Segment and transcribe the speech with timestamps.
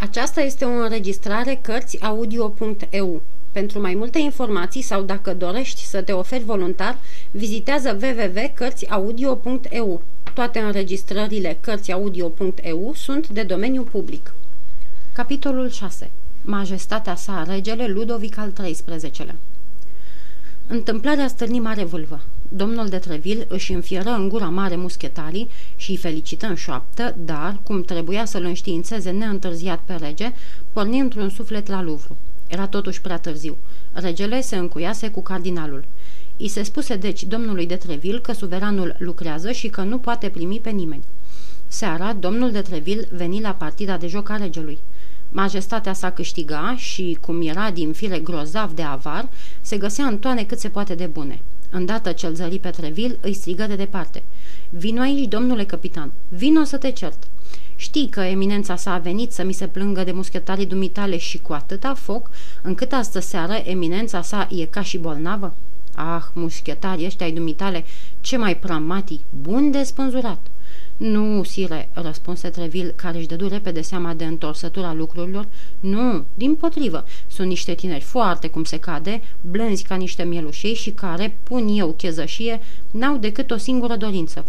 [0.00, 3.22] Aceasta este o înregistrare Cărțiaudio.eu.
[3.52, 6.98] Pentru mai multe informații sau dacă dorești să te oferi voluntar,
[7.30, 10.02] vizitează www.cărțiaudio.eu.
[10.34, 14.34] Toate înregistrările Cărțiaudio.eu sunt de domeniu public.
[15.12, 16.10] Capitolul 6.
[16.42, 19.34] Majestatea sa, regele Ludovic al XIII-lea
[20.66, 22.20] Întâmplarea stârni mare vâlvă.
[22.48, 27.58] Domnul de Treville își înfieră în gura mare muschetarii și îi felicită în șoaptă, dar,
[27.62, 30.32] cum trebuia să-l înștiințeze neîntârziat pe rege,
[30.72, 32.16] porni într-un suflet la Louvre.
[32.46, 33.56] Era totuși prea târziu.
[33.92, 35.84] Regele se încuiase cu cardinalul.
[36.36, 40.60] I se spuse deci domnului de Treville că suveranul lucrează și că nu poate primi
[40.60, 41.04] pe nimeni.
[41.66, 44.78] Seara, domnul de Treville veni la partida de joc a regelui.
[45.30, 49.28] Majestatea sa câștiga și, cum era din fire grozav de avar,
[49.60, 51.40] se găsea în toane cât se poate de bune.
[51.70, 54.22] Îndată ce-l zări pe Treville, îi strigă de departe.
[54.70, 57.26] Vino aici, domnule capitan, vino să te cert.
[57.76, 61.52] Știi că eminența sa a venit să mi se plângă de muschetarii dumitale și cu
[61.52, 62.30] atâta foc,
[62.62, 65.54] încât astă seară eminența sa e ca și bolnavă?
[65.94, 67.84] Ah, muschetarii ăștia ai dumitale,
[68.20, 70.40] ce mai pramati, bun de spânzurat.
[70.98, 75.46] Nu, sire, răspunse Treville, care își dădu repede seama de întorsătura lucrurilor.
[75.80, 80.90] Nu, din potrivă, sunt niște tineri foarte cum se cade, blânzi ca niște mielușei și
[80.90, 84.44] care, pun eu chezășie, n-au decât o singură dorință.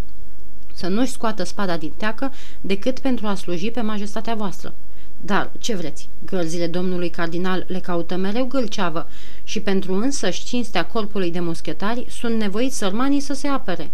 [0.73, 4.73] Să nu-și scoată spada din teacă decât pentru a sluji pe majestatea voastră.
[5.21, 9.07] Dar, ce vreți, gărzile domnului cardinal le caută mereu gâlceavă
[9.43, 13.91] și pentru însăși cinstea corpului de muschetari sunt nevoiți sărmanii să se apere.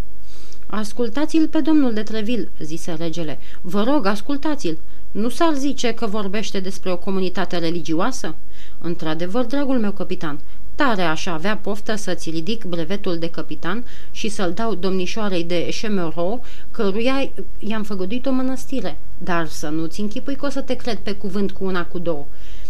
[0.78, 3.40] Ascultați-l pe domnul de Treville, zise regele.
[3.62, 4.78] Vă rog, ascultați-l.
[5.12, 8.36] Nu s-ar zice că vorbește despre o comunitate religioasă?
[8.80, 10.40] Într-adevăr, dragul meu capitan,
[10.76, 16.44] tare aș avea poftă să-ți ridic brevetul de capitan și să-l dau domnișoarei de Chemereau,
[16.72, 18.98] căruia i-am făgăduit o mănăstire.
[19.18, 22.26] Dar să nu-ți închipui că o să te cred pe cuvânt cu una cu două.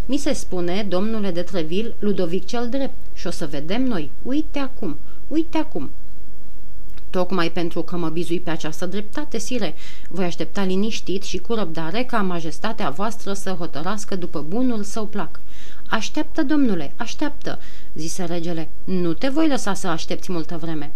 [0.06, 4.12] Mi se spune, domnule de Treville, Ludovic cel drept, și o să vedem noi.
[4.24, 5.90] Uite acum, uite acum,
[7.16, 9.76] Tocmai pentru că mă bizui pe această dreptate, sire,
[10.10, 15.40] voi aștepta liniștit și cu răbdare ca majestatea voastră să hotărască după bunul său plac.
[15.90, 17.60] Așteaptă, domnule, așteaptă,
[17.94, 18.70] zise regele.
[18.84, 20.92] Nu te voi lăsa să aștepți multă vreme.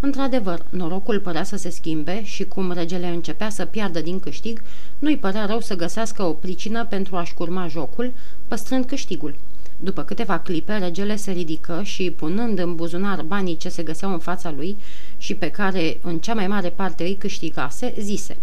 [0.00, 4.62] Într-adevăr, norocul părea să se schimbe și cum regele începea să piardă din câștig,
[4.98, 8.12] nu-i părea rău să găsească o pricină pentru a-și curma jocul,
[8.48, 9.34] păstrând câștigul.
[9.80, 14.18] După câteva clipe, regele se ridică și, punând în buzunar banii ce se găseau în
[14.18, 14.76] fața lui
[15.18, 18.36] și pe care în cea mai mare parte îi câștigase, zise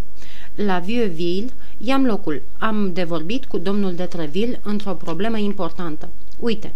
[0.56, 2.42] La Vieux-Ville i-am locul.
[2.58, 6.10] Am de vorbit cu domnul de Treville într-o problemă importantă.
[6.40, 6.74] Uite,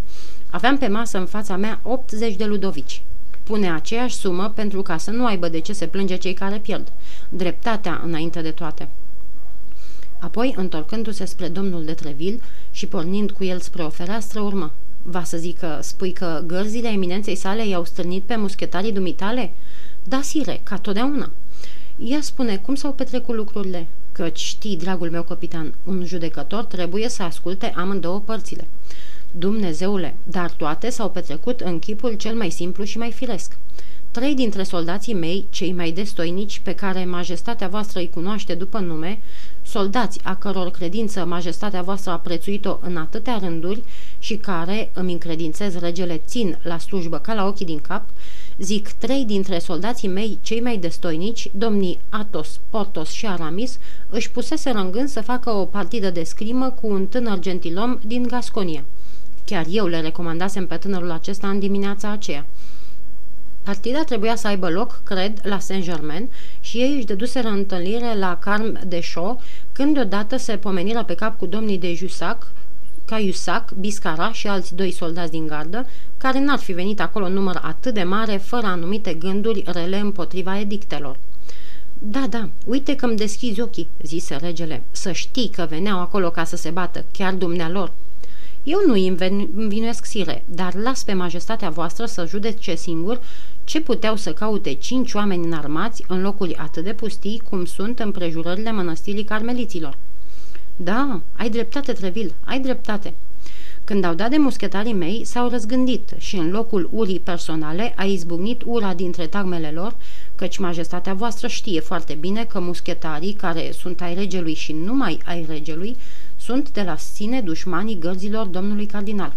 [0.50, 3.02] aveam pe masă în fața mea 80 de ludovici.
[3.44, 6.92] Pune aceeași sumă pentru ca să nu aibă de ce se plânge cei care pierd.
[7.30, 8.88] Dreptatea înainte de toate.
[10.20, 12.40] Apoi, întorcându-se spre domnul de Treville
[12.80, 14.72] și pornind cu el spre o fereastră, urmă.
[15.04, 19.52] Va să zică, spui că gărzile eminenței sale i-au strânit pe muschetarii dumitale?
[20.04, 21.32] Da, sire, ca totdeauna.
[21.98, 27.24] Ea spune cum s-au petrecut lucrurile, căci știi, dragul meu capitan, un judecător trebuie să
[27.24, 28.68] asculte amândouă părțile.
[29.32, 33.58] Dumnezeule, dar toate s-au petrecut în chipul cel mai simplu și mai firesc.
[34.12, 39.20] Trei dintre soldații mei, cei mai destoinici, pe care majestatea voastră îi cunoaște după nume,
[39.70, 43.84] soldați a căror credință majestatea voastră a prețuit-o în atâtea rânduri
[44.20, 48.04] și care, îmi încredințez regele, țin la slujbă ca la ochii din cap,
[48.58, 54.70] zic trei dintre soldații mei cei mai destoinici, domnii Atos, Portos și Aramis, își pusese
[54.70, 58.84] în gând să facă o partidă de scrimă cu un tânăr gentilom din Gasconia.
[59.46, 62.46] Chiar eu le recomandasem pe tânărul acesta în dimineața aceea.
[63.70, 68.80] Partida trebuia să aibă loc, cred, la Saint-Germain și ei își deduseră întâlnire la Carm
[68.88, 69.42] de Show,
[69.72, 72.52] când deodată se pomeniră pe cap cu domnii de Jussac,
[73.06, 75.88] Caiusac, Biscara și alți doi soldați din gardă,
[76.18, 80.60] care n-ar fi venit acolo în număr atât de mare, fără anumite gânduri rele împotriva
[80.60, 81.18] edictelor.
[82.00, 86.44] Da, da, uite că îmi deschizi ochii," zise regele, să știi că veneau acolo ca
[86.44, 87.92] să se bată, chiar dumnealor."
[88.64, 89.08] Eu nu-i
[89.56, 93.22] învinuiesc sire, dar las pe majestatea voastră să judece singur
[93.70, 98.72] ce puteau să caute cinci oameni înarmați în locuri atât de pustii cum sunt împrejurările
[98.72, 99.98] mănăstirii carmeliților.
[100.76, 103.14] Da, ai dreptate, Trevil, ai dreptate.
[103.84, 108.62] Când au dat de muschetarii mei, s-au răzgândit și în locul urii personale a izbucnit
[108.66, 109.96] ura dintre tagmele lor,
[110.36, 115.46] căci majestatea voastră știe foarte bine că muschetarii, care sunt ai regelui și numai ai
[115.50, 115.96] regelui,
[116.40, 119.34] sunt de la sine dușmanii gărzilor domnului cardinal.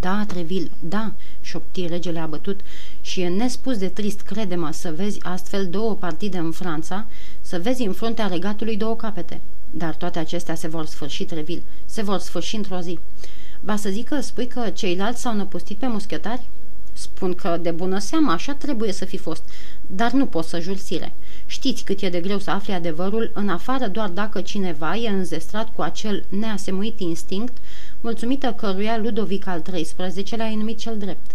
[0.00, 2.60] Da, Trevil, da, șopti regele abătut,
[3.00, 7.06] și e nespus de trist, crede-mă, să vezi astfel două partide în Franța,
[7.40, 9.40] să vezi în fruntea regatului două capete.
[9.70, 12.98] Dar toate acestea se vor sfârși, Trevil, se vor sfârși într-o zi.
[13.60, 16.46] Va să zic că spui că ceilalți s-au năpustit pe muschetari?
[16.92, 19.42] Spun că, de bună seamă, așa trebuie să fi fost,
[19.86, 21.12] dar nu pot să jur sire.
[21.46, 25.74] Știți cât e de greu să afli adevărul, în afară doar dacă cineva e înzestrat
[25.74, 27.56] cu acel neasemuit instinct,
[28.06, 31.30] mulțumită căruia Ludovic al XIII-lea a numit cel drept.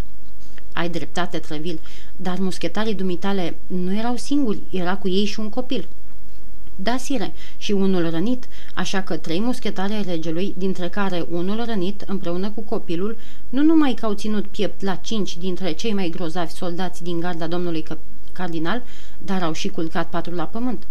[0.73, 1.79] Ai dreptate, Trevil,
[2.15, 5.88] dar muschetarii dumitale nu erau singuri, era cu ei și un copil.
[6.75, 12.01] Da, sire, și unul rănit, așa că trei muschetari ai regelui, dintre care unul rănit,
[12.07, 13.17] împreună cu copilul,
[13.50, 17.47] nu numai că au ținut piept la cinci dintre cei mai grozavi soldați din garda
[17.47, 17.85] domnului
[18.31, 18.83] cardinal,
[19.17, 20.83] dar au și culcat patul la pământ.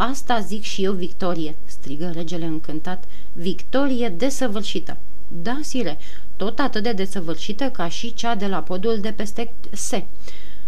[0.00, 4.96] Asta zic și eu, Victorie, strigă regele încântat, Victorie desăvârșită.
[5.42, 5.98] Da, sire,
[6.36, 10.04] tot atât de desăvârșită ca și cea de la podul de peste Se.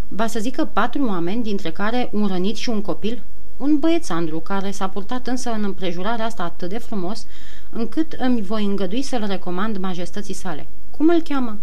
[0.08, 3.22] Ba să zică patru oameni, dintre care un rănit și un copil,
[3.56, 7.26] un băiețandru care s-a purtat însă în împrejurarea asta atât de frumos,
[7.70, 10.66] încât îmi voi îngădui să-l recomand majestății sale.
[10.96, 11.58] Cum îl cheamă?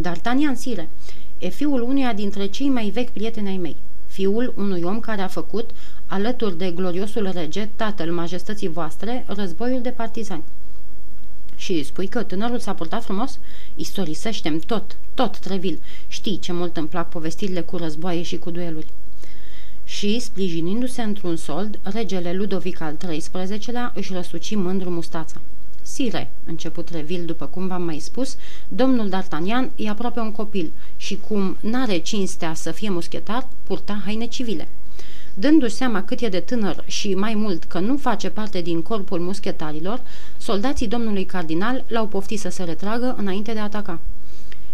[0.00, 0.88] D'Artagnan Sire.
[1.38, 3.76] E fiul unuia dintre cei mai vechi prieteni ai mei.
[4.06, 5.70] Fiul unui om care a făcut,
[6.10, 10.44] alături de gloriosul rege, tatăl majestății voastre, războiul de partizani.
[11.56, 13.38] Și spui că tânărul s-a purtat frumos?
[13.76, 15.78] Istorisește-mi tot, tot, Trevil.
[16.08, 18.86] Știi ce mult îmi plac povestirile cu războaie și cu dueluri
[19.90, 25.40] și, sprijinindu-se într-un sold, regele Ludovic al XIII-lea își răsuci mândru mustața.
[25.82, 28.36] Sire, început Revil, după cum v-am mai spus,
[28.68, 34.26] domnul D'Artagnan e aproape un copil și cum n-are cinstea să fie muschetar, purta haine
[34.26, 34.68] civile.
[35.34, 39.20] Dându-și seama cât e de tânăr și mai mult că nu face parte din corpul
[39.20, 40.00] muschetarilor,
[40.38, 43.98] soldații domnului cardinal l-au poftit să se retragă înainte de a ataca.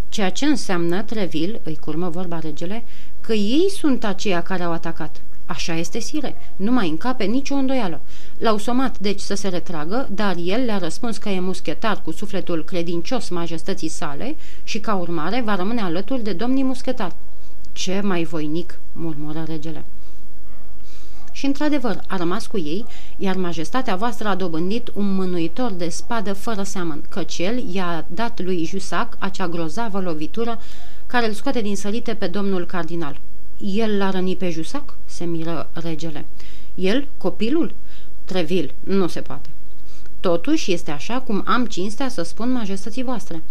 [0.09, 2.83] Ceea ce înseamnă, Trevil, îi curmă vorba regele,
[3.21, 5.21] că ei sunt aceia care au atacat.
[5.45, 8.01] Așa este, sire, nu mai încape nicio îndoială.
[8.37, 12.63] L-au somat, deci, să se retragă, dar el le-a răspuns că e muschetar cu sufletul
[12.63, 17.15] credincios majestății sale și, ca urmare, va rămâne alături de domnii muschetari.
[17.71, 19.83] Ce mai voinic, murmură regele.
[21.37, 22.85] Și, într-adevăr, a rămas cu ei,
[23.17, 28.41] iar majestatea voastră a dobândit un mânuitor de spadă fără seamăn, căci el i-a dat
[28.41, 30.59] lui Jusac acea grozavă lovitură
[31.07, 33.19] care îl scoate din sărite pe domnul cardinal.
[33.59, 34.93] El l-a rănit pe Jusac?
[35.05, 36.25] se miră regele.
[36.75, 37.07] El?
[37.17, 37.73] Copilul?
[38.25, 39.49] Trevil, nu se poate.
[40.19, 43.43] Totuși este așa cum am cinstea să spun majestății voastre.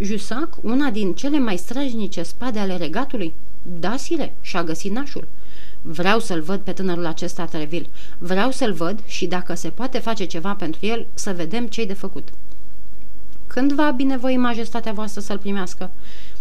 [0.00, 3.32] Jusac, una din cele mai străjnice spade ale regatului?
[3.62, 5.26] Da, sire, și-a găsit nașul.
[5.90, 7.88] Vreau să-l văd pe tânărul acesta, Trevil.
[8.18, 11.92] Vreau să-l văd și dacă se poate face ceva pentru el, să vedem ce-i de
[11.92, 12.28] făcut.
[13.46, 15.90] Când va binevoi majestatea voastră să-l primească?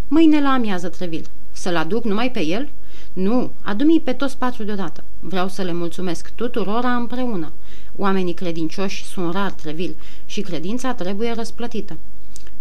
[0.08, 1.26] Mâine la amiază, Trevil.
[1.52, 2.70] Să-l aduc numai pe el?
[3.14, 5.04] Nu, adu-mi pe toți patru deodată.
[5.20, 7.52] Vreau să le mulțumesc tuturora împreună.
[7.96, 9.96] Oamenii credincioși sunt rar, Trevil,
[10.26, 11.98] și credința trebuie răsplătită.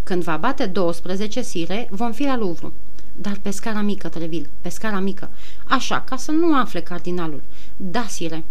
[0.03, 2.73] Când va bate 12 sire, vom fi la Louvre.
[3.21, 5.31] Dar pe scara mică, Trevil, pe scara mică.
[5.65, 7.43] Așa, ca să nu afle cardinalul.
[7.77, 8.45] Da, sire.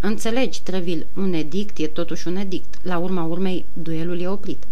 [0.00, 2.74] Înțelegi, Trevil, un edict e totuși un edict.
[2.82, 4.64] La urma urmei, duelul e oprit.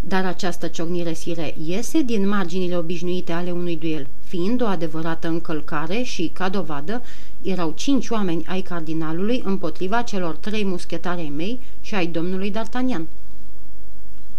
[0.00, 6.02] Dar această ciocnire sire iese din marginile obișnuite ale unui duel, fiind o adevărată încălcare
[6.02, 7.02] și, ca dovadă,
[7.42, 13.02] erau cinci oameni ai cardinalului împotriva celor trei muschetari ai mei și ai domnului D'Artagnan.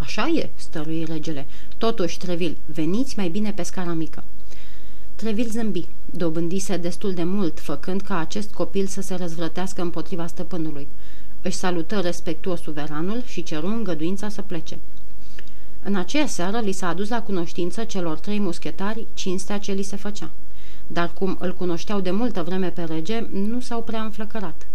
[0.02, 1.46] Așa e, stărui regele.
[1.78, 4.24] Totuși, Trevil, veniți mai bine pe scara mică.
[5.16, 10.88] Trevil zâmbi, dobândise destul de mult, făcând ca acest copil să se răzvrătească împotriva stăpânului.
[11.42, 14.80] Își salută respectuos suveranul și ceru îngăduința să plece.
[15.84, 19.96] În aceea seară li s-a adus la cunoștință celor trei muschetari cinstea ce li se
[19.96, 20.30] făcea.
[20.88, 24.68] Dar cum îl cunoșteau de multă vreme pe rege, nu s-au prea înflăcărat.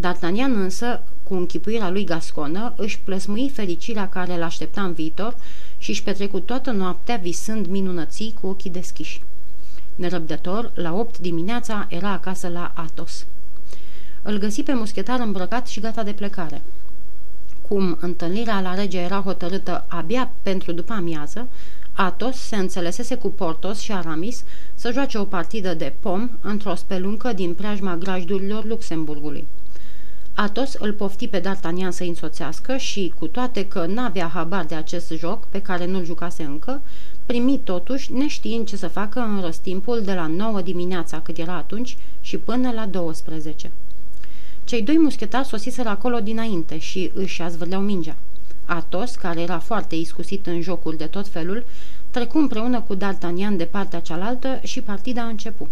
[0.00, 5.36] D'Artagnan însă, cu închipuirea lui gasconă, își plăsmui fericirea care l-aștepta în viitor
[5.78, 9.22] și își petrecut toată noaptea visând minunății cu ochii deschiși.
[9.94, 13.26] Nerăbdător, la opt dimineața era acasă la Atos.
[14.22, 16.62] Îl găsi pe muschetar îmbrăcat și gata de plecare.
[17.68, 21.46] Cum întâlnirea la rege era hotărâtă abia pentru după amiază,
[21.92, 27.32] Atos se înțelesese cu Portos și Aramis să joace o partidă de pom într-o speluncă
[27.32, 29.46] din preajma grajdurilor Luxemburgului.
[30.34, 35.12] Atos îl pofti pe D'Artagnan să însoțească și, cu toate că n-avea habar de acest
[35.12, 36.80] joc, pe care nu-l jucase încă,
[37.26, 41.96] primi totuși, neștiind ce să facă în răstimpul de la 9 dimineața, cât era atunci,
[42.20, 43.70] și până la 12.
[44.64, 48.16] Cei doi muschetari sosiseră acolo dinainte și își azvârleau mingea.
[48.64, 51.64] Atos, care era foarte iscusit în jocuri de tot felul,
[52.10, 55.70] trecu împreună cu D'Artagnan de partea cealaltă și partida a început.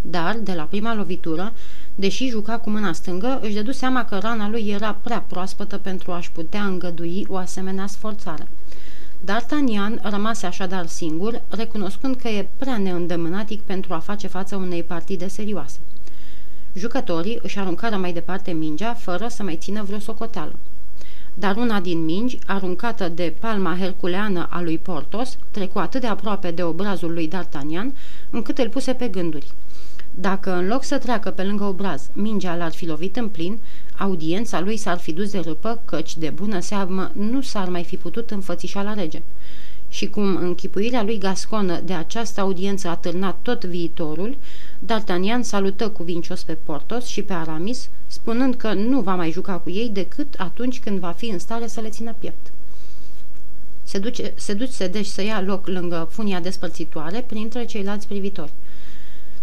[0.00, 1.52] Dar, de la prima lovitură,
[2.00, 6.12] Deși juca cu mâna stângă, își dădu seama că rana lui era prea proaspătă pentru
[6.12, 8.48] a-și putea îngădui o asemenea sforțare.
[9.24, 15.28] D'Artagnan rămase așadar singur, recunoscând că e prea neîndemânatic pentru a face față unei partide
[15.28, 15.78] serioase.
[16.74, 20.54] Jucătorii își aruncară mai departe mingea, fără să mai țină vreo socoteală.
[21.34, 26.50] Dar una din mingi, aruncată de palma herculeană a lui Portos, trecu atât de aproape
[26.50, 27.94] de obrazul lui D'Artagnan,
[28.30, 29.46] încât îl puse pe gânduri.
[30.14, 33.58] Dacă în loc să treacă pe lângă obraz, mingea l-ar fi lovit în plin,
[33.98, 37.96] audiența lui s-ar fi dus de râpă, căci de bună seamă nu s-ar mai fi
[37.96, 39.22] putut înfățișa la rege.
[39.88, 44.36] Și cum închipuirea lui gasconă de această audiență a târnat tot viitorul,
[44.86, 49.70] D'Artagnan salută cuvincios pe Portos și pe Aramis, spunând că nu va mai juca cu
[49.70, 52.52] ei decât atunci când va fi în stare să le țină piept.
[53.82, 58.52] Se duce, se duce deci să ia loc lângă funia despărțitoare printre ceilalți privitori.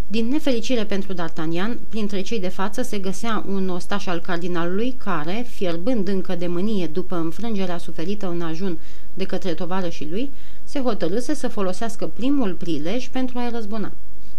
[0.10, 5.46] Din nefericire pentru D'Artagnan, printre cei de față se găsea un ostaș al cardinalului care,
[5.50, 8.78] fierbând încă de mânie după înfrângerea suferită în ajun
[9.14, 10.30] de către tovarășii lui,
[10.64, 13.92] se hotărâse să folosească primul prilej pentru a-i răzbuna.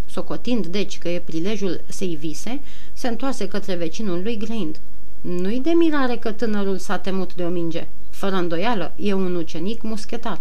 [0.07, 2.61] Socotind deci că e prilejul să-i vise,
[2.93, 4.81] se întoarse către vecinul lui grăind.
[5.21, 7.87] Nu-i de mirare că tânărul s-a temut de o minge.
[8.11, 10.41] Fără îndoială, e un ucenic muschetar.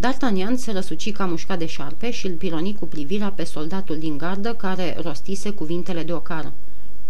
[0.00, 4.18] D'Artagnan se răsuci ca mușcat de șarpe și îl pironi cu privirea pe soldatul din
[4.18, 6.52] gardă care rostise cuvintele de ocară.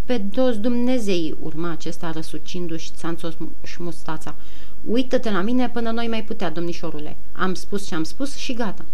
[0.04, 4.34] Pe dos Dumnezei, urma acesta răsucindu-și țanțos și mustața.
[4.86, 7.16] Uită-te la mine până noi mai putea, domnișorule.
[7.32, 8.84] Am spus ce am spus și gata.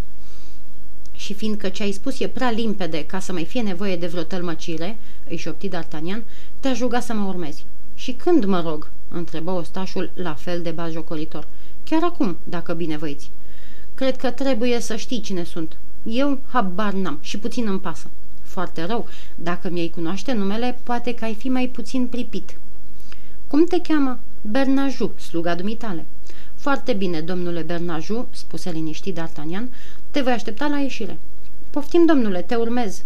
[1.12, 4.22] Și fiindcă ce ai spus e prea limpede ca să mai fie nevoie de vreo
[4.22, 4.98] tălmăcire,
[5.28, 6.22] îi șopti D'Artagnan,
[6.60, 7.64] te-aș ruga să mă urmezi.
[7.94, 8.90] Și când mă rog?
[9.08, 11.46] întrebă ostașul la fel de bazjocoritor.
[11.84, 13.30] Chiar acum, dacă binevăiți.
[13.94, 15.76] Cred că trebuie să știi cine sunt.
[16.02, 18.06] Eu habar n-am și puțin îmi pasă.
[18.42, 19.08] Foarte rău.
[19.34, 22.56] Dacă mi-ai cunoaște numele, poate că ai fi mai puțin pripit.
[23.46, 24.18] Cum te cheamă?
[24.40, 26.06] Bernaju, sluga dumitale.
[26.54, 29.64] Foarte bine, domnule Bernaju, spuse liniștit D'Artagnan,
[30.10, 31.18] te voi aștepta la ieșire.
[31.70, 33.02] Poftim, domnule, te urmez.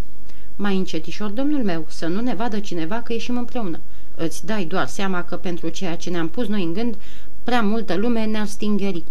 [0.56, 3.80] Mai încetișor, domnul meu, să nu ne vadă cineva că ieșim împreună.
[4.14, 6.96] Îți dai doar seama că pentru ceea ce ne-am pus noi în gând,
[7.44, 9.04] prea multă lume ne-ar stingeri.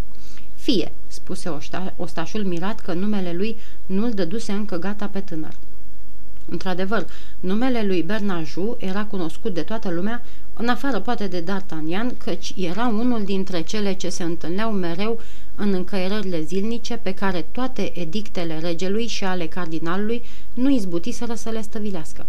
[0.67, 3.55] Fie, spuse osta, ostașul mirat că numele lui
[3.85, 5.53] nu-l dăduse încă gata pe tânăr.
[6.49, 7.07] Într-adevăr,
[7.39, 12.87] numele lui Bernaju era cunoscut de toată lumea, în afară poate de D'Artagnan, căci era
[12.87, 15.19] unul dintre cele ce se întâlneau mereu
[15.55, 21.61] în încăierările zilnice pe care toate edictele regelui și ale cardinalului nu izbutiseră să le
[21.61, 22.25] stăvilească.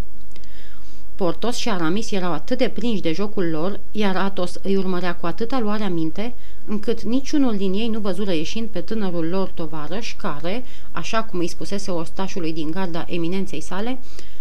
[1.18, 5.26] Portos și Aramis erau atât de prinși de jocul lor, iar Atos îi urmărea cu
[5.26, 6.34] atâta luarea minte,
[6.66, 11.48] încât niciunul din ei nu văzură ieșind pe tânărul lor tovarăș care, așa cum îi
[11.48, 13.98] spusese ostașului din garda eminenței sale,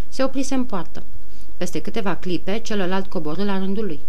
[0.10, 1.04] se oprise în poartă.
[1.58, 4.00] Peste câteva clipe, celălalt coborâ la rândul lui.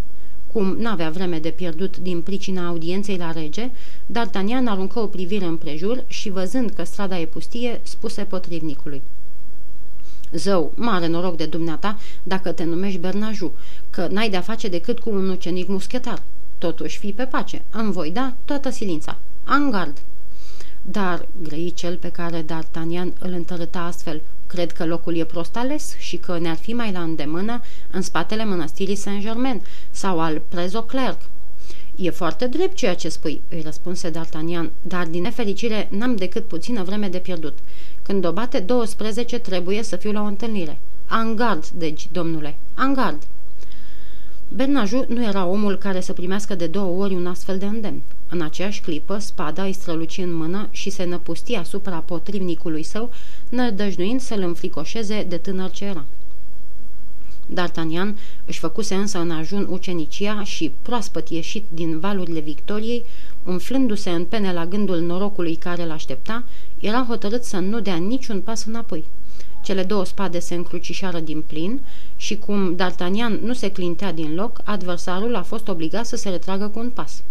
[0.52, 3.70] Cum n-avea vreme de pierdut din pricina audienței la rege,
[4.12, 9.02] D'Artagnan aruncă o privire împrejur și, văzând că strada e pustie, spuse potrivnicului.
[10.32, 13.52] Zău, mare noroc de dumneata dacă te numești Bernaju,
[13.90, 16.22] că n-ai de-a face decât cu un ucenic muschetar.
[16.58, 19.16] Totuși, fii pe pace, îmi voi da toată silința.
[19.44, 19.98] Angard!
[20.82, 25.96] Dar, grăi cel pe care D'Artagnan îl întărâta astfel, cred că locul e prost ales
[25.98, 31.20] și că ne-ar fi mai la îndemână în spatele mănăstirii Saint-Germain sau al Prezoclerc.
[32.00, 36.82] E foarte drept ceea ce spui, îi răspunse D'Artagnan, dar din nefericire n-am decât puțină
[36.82, 37.58] vreme de pierdut.
[38.02, 40.78] Când o bate 12, trebuie să fiu la o întâlnire.
[41.06, 43.22] Angard, deci, domnule, angard!
[44.48, 48.02] Bernaju nu era omul care să primească de două ori un astfel de îndemn.
[48.28, 53.10] În aceeași clipă, spada îi străluci în mână și se năpusti asupra potrivnicului său,
[53.48, 56.04] nădăjduind să-l înfricoșeze de tânăr ce era.
[57.54, 58.14] D'Artagnan
[58.46, 63.04] își făcuse însă în ajun ucenicia și, proaspăt ieșit din valurile victoriei,
[63.44, 66.44] umflându-se în pene la gândul norocului care l-aștepta,
[66.80, 69.04] era hotărât să nu dea niciun pas înapoi.
[69.62, 71.80] Cele două spade se încrucișară din plin
[72.16, 76.68] și cum D'Artagnan nu se clintea din loc, adversarul a fost obligat să se retragă
[76.68, 77.22] cu un pas.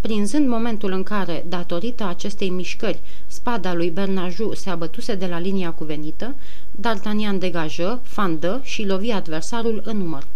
[0.00, 5.70] Prinzând momentul în care, datorită acestei mișcări, spada lui Bernaju se abătuse de la linia
[5.70, 6.34] cuvenită,
[6.80, 10.26] D'Artagnan degajă, fandă și lovi adversarul în număr.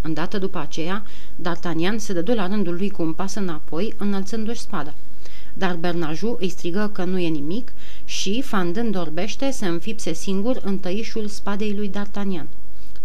[0.00, 1.02] Îndată după aceea,
[1.40, 4.94] D'Artagnan se dădu la rândul lui cu un pas înapoi, înălțându-și spada.
[5.54, 7.72] Dar Bernaju îi strigă că nu e nimic
[8.04, 12.46] și, fandând orbește, se înfipse singur în tăișul spadei lui D'Artagnan.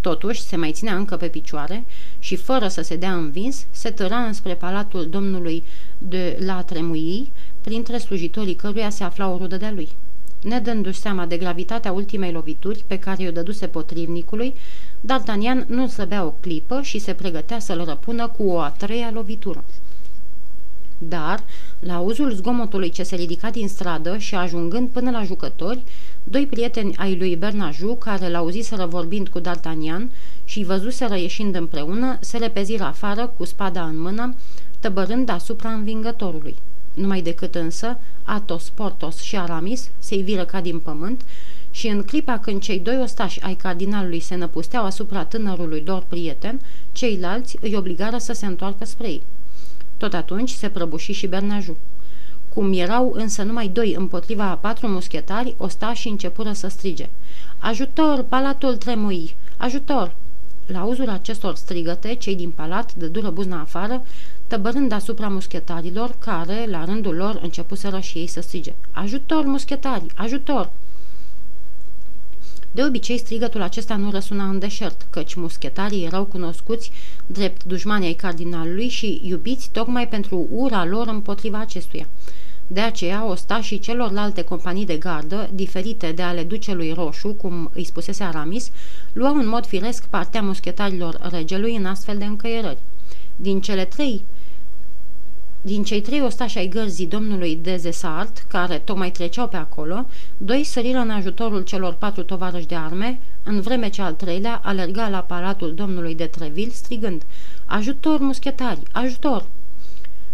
[0.03, 1.83] Totuși, se mai ținea încă pe picioare
[2.19, 5.63] și, fără să se dea învins, se tăra înspre palatul domnului
[5.97, 7.31] de la Tremuii,
[7.61, 9.89] printre slujitorii căruia se afla o rudă de-a lui.
[10.41, 14.53] Nedându-și seama de gravitatea ultimei lovituri pe care i-o dăduse potrivnicului,
[15.05, 19.63] D'Artagnan nu slăbea o clipă și se pregătea să-l răpună cu o a treia lovitură.
[20.97, 21.43] Dar,
[21.79, 25.83] la auzul zgomotului ce se ridica din stradă și ajungând până la jucători,
[26.23, 30.07] doi prieteni ai lui Bernaju, care l-auziseră vorbind cu D'Artagnan
[30.45, 34.35] și văzuseră ieșind împreună, se repeziră afară cu spada în mână,
[34.79, 36.55] tăbărând asupra învingătorului.
[36.93, 41.21] Numai decât însă, Atos, Portos și Aramis se iviră ca din pământ
[41.71, 46.61] și în clipa când cei doi ostași ai cardinalului se năpusteau asupra tânărului dor prieten,
[46.91, 49.21] ceilalți îi obligară să se întoarcă spre ei.
[49.97, 51.77] Tot atunci se prăbuși și Bernaju.
[52.53, 57.09] Cum erau însă numai doi împotriva a patru muschetari, ostașii începură să strige.
[57.57, 59.35] Ajutor, palatul tremui!
[59.57, 60.15] Ajutor!
[60.65, 64.01] La auzul acestor strigăte, cei din palat dură buzna afară,
[64.47, 68.73] tăbărând asupra muschetarilor, care, la rândul lor, începuseră și ei să strige.
[68.91, 70.05] Ajutor, muschetari!
[70.15, 70.69] Ajutor!
[72.75, 76.91] De obicei, strigătul acesta nu răsuna în deșert, căci muschetarii erau cunoscuți
[77.25, 82.07] drept dușmanii ai cardinalului și iubiți tocmai pentru ura lor împotriva acestuia.
[82.67, 88.23] De aceea, ostașii celorlalte companii de gardă, diferite de ale ducelui roșu, cum îi spusese
[88.23, 88.71] Aramis,
[89.13, 92.77] luau în mod firesc partea muschetarilor regelui în astfel de încăierări.
[93.35, 94.21] Din cele trei
[95.65, 100.05] din cei trei ostași ai gărzii domnului de Zesart, care tocmai treceau pe acolo,
[100.37, 105.09] doi săriră în ajutorul celor patru tovarăși de arme, în vreme ce al treilea alerga
[105.09, 107.21] la palatul domnului de Treville, strigând
[107.65, 108.79] Ajutor, muschetari!
[108.91, 109.45] Ajutor!"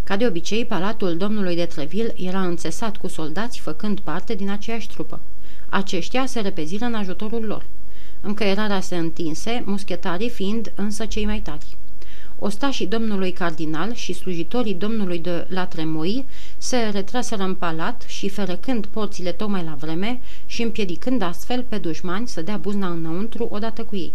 [0.03, 4.87] Ca de obicei, palatul domnului de Treville era înțesat cu soldați făcând parte din aceeași
[4.87, 5.19] trupă.
[5.69, 7.65] Aceștia se repeziră în ajutorul lor.
[8.21, 11.77] Încăierarea se întinse, muschetarii fiind însă cei mai tari.
[12.41, 16.25] Ostașii domnului cardinal și slujitorii domnului de la Tremoi
[16.57, 22.27] se retraseră în palat și, ferecând porțile tocmai la vreme și împiedicând astfel pe dușmani
[22.27, 24.13] să dea buzna înăuntru odată cu ei.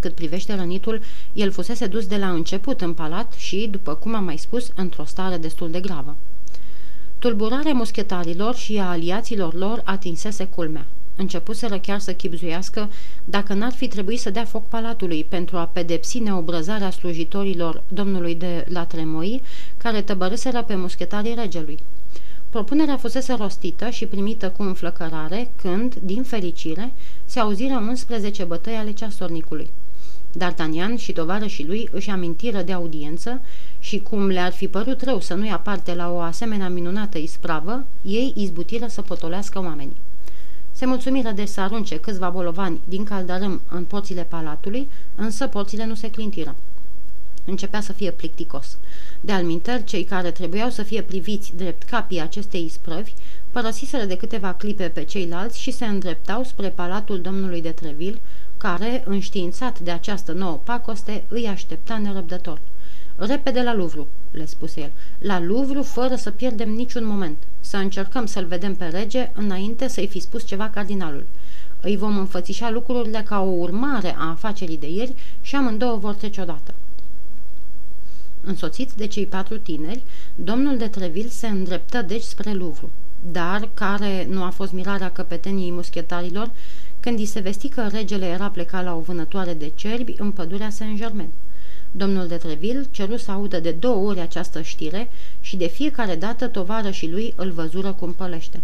[0.00, 1.00] Cât privește rănitul,
[1.32, 5.04] el fusese dus de la început în palat și, după cum am mai spus, într-o
[5.04, 6.16] stare destul de gravă.
[7.18, 10.86] Tulburarea muschetarilor și a aliaților lor atinsese culmea.
[11.20, 12.90] Începuseră chiar să chipzuiască
[13.24, 18.66] dacă n-ar fi trebuit să dea foc palatului pentru a pedepsi neobrăzarea slujitorilor domnului de
[18.68, 19.42] la Tremoi,
[19.76, 21.78] care tăbărâseră pe muschetarii regelui.
[22.50, 26.92] Propunerea fusese rostită și primită cu înflăcărare când, din fericire,
[27.24, 29.70] se auziră 11 bătăi ale ceasornicului.
[30.38, 33.40] D'Artagnan și tovarășii lui își amintiră de audiență
[33.78, 37.84] și cum le-ar fi părut rău să nu ia parte la o asemenea minunată ispravă,
[38.02, 39.96] ei izbutiră să potolească oamenii.
[40.78, 45.94] Se mulțumiră de să arunce câțiva bolovani din caldărâm în porțile palatului, însă porțile nu
[45.94, 46.54] se clintiră.
[47.44, 48.76] Începea să fie plicticos.
[49.20, 53.12] De alminter, cei care trebuiau să fie priviți drept capii acestei isprăvi,
[53.50, 58.20] părăsiseră de câteva clipe pe ceilalți și se îndreptau spre palatul domnului de Treville,
[58.56, 62.60] care, înștiințat de această nouă pacoste, îi aștepta nerăbdător.
[63.16, 64.92] Repede la Louvre, le spuse el.
[65.18, 67.36] La Louvre, fără să pierdem niciun moment.
[67.60, 71.26] Să încercăm să-l vedem pe rege înainte să-i fi spus ceva cardinalul.
[71.80, 76.40] Îi vom înfățișa lucrurile ca o urmare a afacerii de ieri și amândouă vor trece
[76.40, 76.74] odată.
[78.40, 80.02] Însoțiți de cei patru tineri,
[80.34, 82.88] domnul de Treville se îndreptă deci spre Louvre,
[83.32, 86.50] dar care nu a fost mirarea căpeteniei muschetarilor
[87.00, 90.70] când i se vesti că regele era plecat la o vânătoare de cerbi în pădurea
[90.70, 91.28] Saint-Germain.
[91.90, 96.46] Domnul de Treville ceru să audă de două ori această știre și de fiecare dată
[96.46, 98.60] tovară și lui îl văzură cum pălește.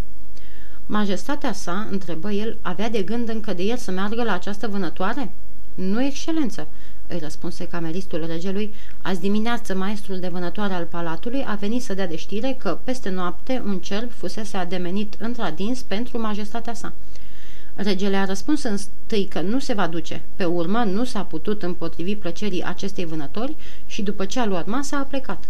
[0.87, 5.31] Majestatea sa, întrebă el, avea de gând încă de el să meargă la această vânătoare?
[5.75, 6.69] Nu, excelență,
[7.07, 12.07] îi răspunse cameristul regelui, azi dimineață maestrul de vânătoare al palatului a venit să dea
[12.07, 16.93] de știre că peste noapte un cerb fusese ademenit într-adins pentru majestatea sa.
[17.75, 22.17] Regele a răspuns întâi că nu se va duce, pe urmă nu s-a putut împotrivi
[22.17, 23.57] plăcerii acestei vânători
[23.87, 25.45] și după ce a luat masa a plecat.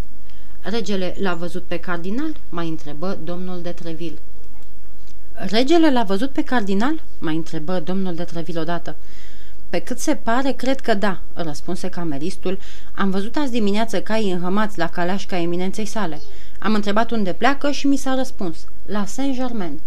[0.60, 2.37] Regele l-a văzut pe cardinal?
[2.48, 4.18] mai întrebă domnul de Treville.
[5.32, 7.02] Regele l-a văzut pe cardinal?
[7.18, 8.96] mai întrebă domnul de Treville odată.
[9.70, 12.58] Pe cât se pare, cred că da, răspunse cameristul.
[12.94, 16.20] Am văzut azi dimineață caii înhămați la caleașca eminenței sale.
[16.58, 18.66] Am întrebat unde pleacă și mi s-a răspuns.
[18.87, 19.80] La Saint-Germain.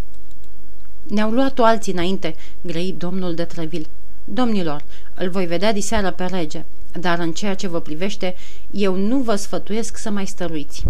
[1.07, 3.85] Ne-au luat-o alții înainte, grăi domnul de Treville.
[4.23, 4.83] Domnilor,
[5.15, 6.63] îl voi vedea diseară pe rege,
[6.99, 8.35] dar în ceea ce vă privește,
[8.71, 10.83] eu nu vă sfătuiesc să mai stăruiți.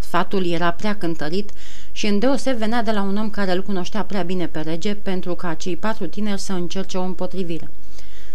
[0.00, 1.50] Sfatul era prea cântărit
[1.92, 5.34] și îndeoseb venea de la un om care îl cunoștea prea bine pe rege pentru
[5.34, 7.70] ca cei patru tineri să încerce o împotrivire.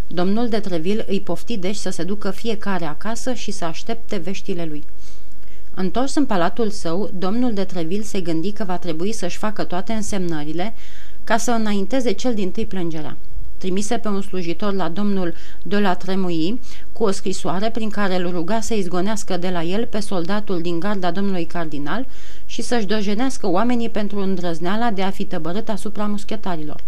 [0.08, 4.66] Domnul de Treville îi pofti deci să se ducă fiecare acasă și să aștepte veștile
[4.66, 4.84] lui.
[5.74, 9.94] Întors în palatul său, domnul de Treville se gândi că va trebui să-și facă toate
[9.94, 10.74] însemnările
[11.30, 13.18] ca să înainteze cel din tâi plângerea.
[13.58, 16.60] trimise pe un slujitor la domnul de la Tremui
[16.94, 20.80] cu o scrisoare prin care îl ruga să izgonească de la el pe soldatul din
[20.80, 22.06] garda domnului cardinal
[22.46, 26.82] și să-și dojenească oamenii pentru îndrăzneala de a fi tăbărât asupra muschetarilor.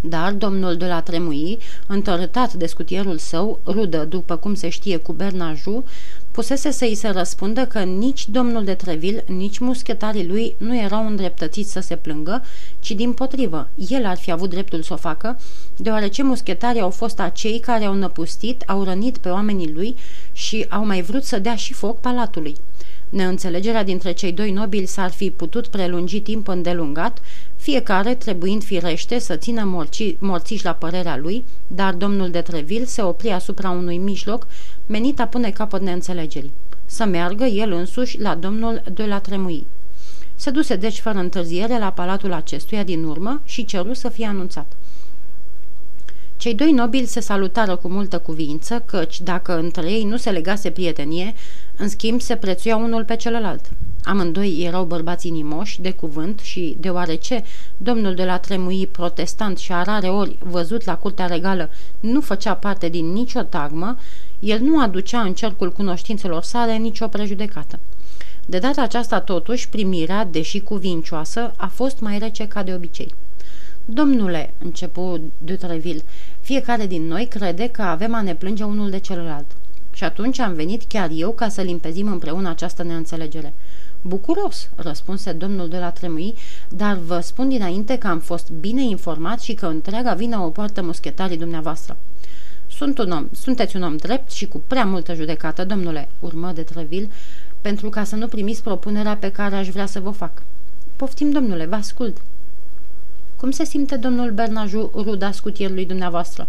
[0.00, 5.12] Dar domnul de la Tremui, întărătat de scutierul său, rudă, după cum se știe, cu
[5.12, 5.84] Bernaju,
[6.40, 11.72] pusese să-i se răspundă că nici domnul de Trevil, nici muschetarii lui nu erau îndreptățiți
[11.72, 12.44] să se plângă,
[12.78, 15.38] ci din potrivă, el ar fi avut dreptul să o facă,
[15.76, 19.94] deoarece muschetarii au fost acei care au năpustit, au rănit pe oamenii lui
[20.32, 22.54] și au mai vrut să dea și foc palatului.
[23.08, 27.18] Neînțelegerea dintre cei doi nobili s-ar fi putut prelungi timp îndelungat,
[27.60, 33.02] fiecare trebuind firește să țină morci, morțiși la părerea lui, dar domnul de Treville se
[33.02, 34.46] opri asupra unui mijloc
[34.86, 36.52] menit a pune capăt neînțelegerii.
[36.86, 39.66] Să meargă el însuși la domnul de la Tremui.
[40.34, 44.72] Se duse deci fără întârziere la palatul acestuia din urmă și ceru să fie anunțat.
[46.36, 50.70] Cei doi nobili se salutară cu multă cuvință, căci dacă între ei nu se legase
[50.70, 51.34] prietenie,
[51.76, 53.70] în schimb se prețuia unul pe celălalt.
[54.04, 57.44] Amândoi erau bărbați inimoși, de cuvânt și, deoarece
[57.76, 62.54] domnul de la Tremui, protestant și a rare ori văzut la curtea regală, nu făcea
[62.54, 63.96] parte din nicio tagmă,
[64.38, 67.78] el nu aducea în cercul cunoștințelor sale nicio prejudecată.
[68.46, 73.14] De data aceasta, totuși, primirea, deși cuvincioasă, a fost mai rece ca de obicei.
[73.84, 76.02] Domnule, începu de Treville,
[76.40, 79.46] fiecare din noi crede că avem a ne plânge unul de celălalt.
[79.92, 83.54] Și atunci am venit chiar eu ca să limpezim împreună această neînțelegere.
[84.02, 86.34] Bucuros, răspunse domnul de la Tremui,
[86.68, 90.82] dar vă spun dinainte că am fost bine informat și că întreaga vină o poartă
[90.82, 91.96] muschetarii dumneavoastră.
[92.68, 96.62] Sunt un om, sunteți un om drept și cu prea multă judecată, domnule, urmă de
[96.62, 97.08] Treville,
[97.60, 100.42] pentru ca să nu primiți propunerea pe care aș vrea să vă fac.
[100.96, 102.16] Poftim, domnule, vă ascult.
[103.36, 106.48] Cum se simte domnul Bernaju ruda scutierului dumneavoastră?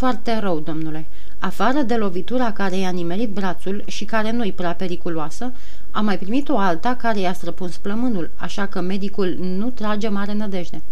[0.00, 1.06] Foarte rău, domnule.
[1.38, 5.52] Afară de lovitura care i-a nimerit brațul și care nu-i prea periculoasă,
[5.90, 10.32] a mai primit o alta care i-a străpuns plămânul, așa că medicul nu trage mare
[10.32, 10.82] nădejde.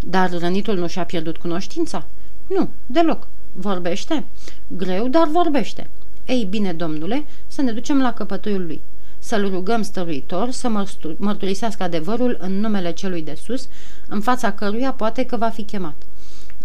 [0.00, 2.04] Dar rănitul nu și-a pierdut cunoștința?
[2.46, 3.26] Nu, deloc.
[3.52, 4.24] Vorbește?
[4.66, 5.90] Greu, dar vorbește.
[6.26, 8.80] Ei bine, domnule, să ne ducem la căpătâiul lui.
[9.18, 13.68] Să-l rugăm stăruitor să mărturisească adevărul în numele celui de sus,
[14.08, 15.94] în fața căruia poate că va fi chemat.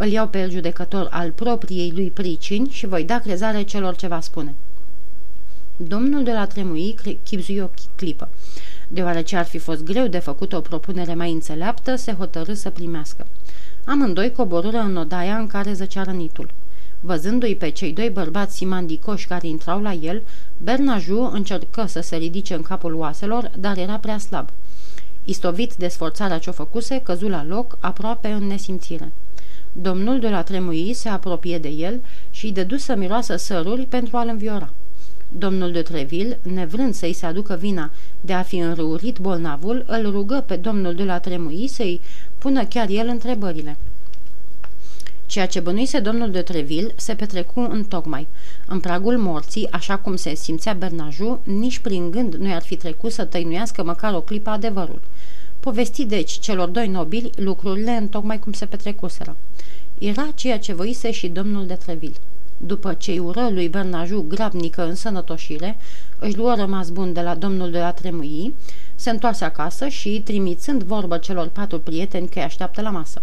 [0.03, 4.07] Îl iau pe el judecător al propriei lui pricini și voi da crezare celor ce
[4.07, 4.53] va spune.
[5.77, 8.29] Domnul de la Tremui chipzui o clipă.
[8.87, 13.27] Deoarece ar fi fost greu de făcut o propunere mai înțeleaptă, se hotărâ să primească.
[13.85, 16.49] Amândoi coborâră în odaia în care zăcea rănitul.
[16.99, 20.21] Văzându-i pe cei doi bărbați simandicoși care intrau la el,
[20.57, 24.49] Bernaju încercă să se ridice în capul oaselor, dar era prea slab.
[25.23, 29.11] Istovit de sforțarea ce-o făcuse, căzu la loc, aproape în nesimțire.
[29.71, 34.17] Domnul de la Tremui se apropie de el și îi dădu să miroasă săruri pentru
[34.17, 34.69] a-l înviora.
[35.37, 40.43] Domnul de Treville, nevrând să-i se aducă vina de a fi înrăurit bolnavul, îl rugă
[40.47, 42.01] pe domnul de la Tremui să-i
[42.37, 43.77] pună chiar el întrebările.
[45.25, 48.27] Ceea ce bănuise domnul de Treville se petrecu în tocmai.
[48.67, 53.11] În pragul morții, așa cum se simțea Bernaju, nici prin gând nu i-ar fi trecut
[53.11, 55.01] să tăinuiască măcar o clipă adevărul.
[55.61, 59.35] Povesti deci celor doi nobili lucrurile în tocmai cum se petrecuseră.
[59.97, 62.15] Era ceea ce voise și domnul de Treville.
[62.57, 65.77] După ce ură lui Bernaju grabnică în sănătoșire,
[66.19, 68.53] își luă rămas bun de la domnul de la Tremui,
[68.95, 73.21] se întoarse acasă și, trimițând vorbă celor patru prieteni că îi așteaptă la masă.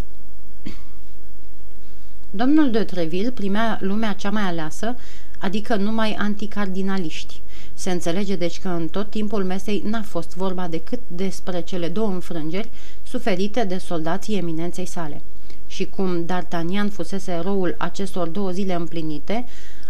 [2.30, 4.96] Domnul de Treville primea lumea cea mai aleasă,
[5.38, 7.40] adică numai anticardinaliști.
[7.78, 12.08] Se înțelege deci că în tot timpul mesei n-a fost vorba decât despre cele două
[12.08, 12.68] înfrângeri
[13.02, 15.22] suferite de soldații eminenței sale.
[15.66, 19.44] Și cum D'Artagnan fusese eroul acestor două zile împlinite,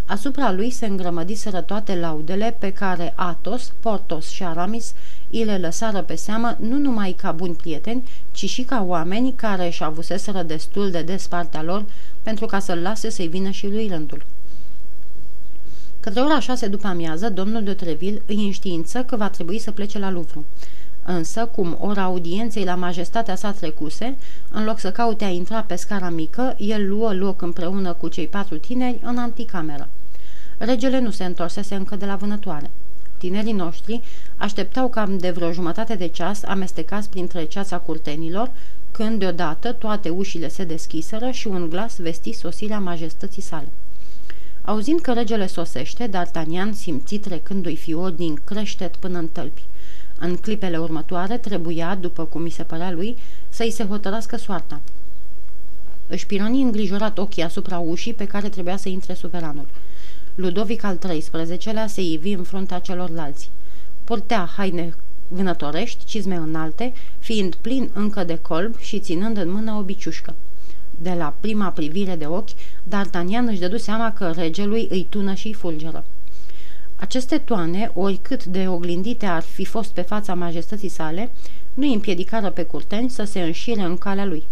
[0.07, 4.93] asupra lui se îngrămădiseră toate laudele pe care Athos, Portos și Aramis
[5.31, 9.67] îi le lăsară pe seamă nu numai ca buni prieteni, ci și ca oameni care
[9.67, 11.85] își avuseseră destul de des partea lor
[12.23, 14.23] pentru ca să-l lase să-i vină și lui rândul.
[16.01, 19.99] Către ora șase după amiază, domnul de Treville îi înștiință că va trebui să plece
[19.99, 20.45] la Louvre.
[21.05, 24.17] Însă, cum ora audienței la majestatea sa trecuse,
[24.51, 28.27] în loc să caute a intra pe scara mică, el luă loc împreună cu cei
[28.27, 29.89] patru tineri în anticameră.
[30.59, 32.71] Regele nu se întorsese încă de la vânătoare.
[33.19, 34.01] Tinerii noștri
[34.37, 38.51] așteptau cam de vreo jumătate de ceas amestecați printre ceața curtenilor,
[38.91, 43.69] când deodată toate ușile se deschiseră și un glas vesti sosirea majestății sale.
[44.69, 49.63] Auzind că regele sosește, D'Artagnan simți trecându-i fior din creștet până în tălpi.
[50.19, 53.17] În clipele următoare trebuia, după cum mi se părea lui,
[53.49, 54.81] să-i se hotărască soarta.
[56.07, 59.67] Își pironi îngrijorat ochii asupra ușii pe care trebuia să intre suveranul.
[60.35, 63.51] Ludovic al XIII-lea se ivi în fruntea celorlalți.
[64.05, 64.95] Purtea haine
[65.29, 70.35] vânătorești, cizme înalte, fiind plin încă de colb și ținând în mână o biciușcă.
[71.03, 72.51] De la prima privire de ochi,
[72.89, 76.05] D'Artagnan își dădu seama că regelui îi tună și fulgeră.
[76.97, 81.31] Aceste toane, oricât de oglindite ar fi fost pe fața majestății sale,
[81.75, 84.45] nu îi împiedicară pe curteni să se înșire în calea lui.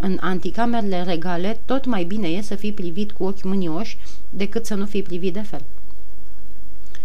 [0.00, 3.98] În anticamerele regale, tot mai bine e să fii privit cu ochi mânioși
[4.30, 5.62] decât să nu fii privit de fel.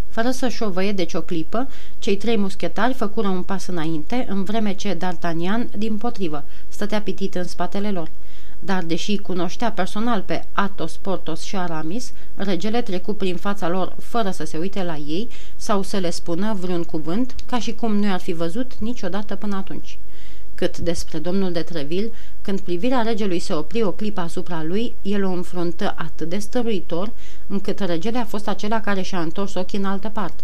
[0.09, 4.73] Fără să șovăie deci o clipă, cei trei muschetari făcură un pas înainte, în vreme
[4.73, 8.09] ce D'Artagnan, din potrivă, stătea pitit în spatele lor.
[8.63, 14.31] Dar, deși cunoștea personal pe Athos, Portos și Aramis, regele trecu prin fața lor fără
[14.31, 18.05] să se uite la ei sau să le spună vreun cuvânt, ca și cum nu
[18.05, 19.97] i-ar fi văzut niciodată până atunci.
[20.55, 25.23] Cât despre domnul de Treville, când privirea regelui se opri o clipă asupra lui, el
[25.23, 27.11] o înfruntă atât de stăruitor,
[27.47, 30.43] încât regele a fost acela care și-a întors ochii în altă parte.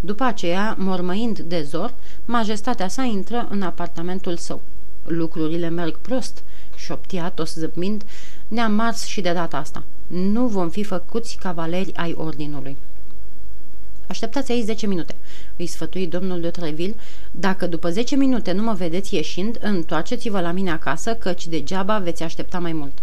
[0.00, 1.92] După aceea, mormăind de zor,
[2.24, 4.60] majestatea sa intră în apartamentul său.
[5.04, 6.42] Lucrurile merg prost,
[6.86, 8.04] șoptia Atos zâmbind,
[8.48, 9.82] ne-am mars și de data asta.
[10.06, 12.76] Nu vom fi făcuți cavaleri ai ordinului.
[14.06, 15.14] Așteptați aici 10 minute,
[15.56, 16.94] îi sfătui domnul de Treville.
[17.30, 22.22] Dacă după 10 minute nu mă vedeți ieșind, întoarceți-vă la mine acasă, căci degeaba veți
[22.22, 23.02] aștepta mai mult.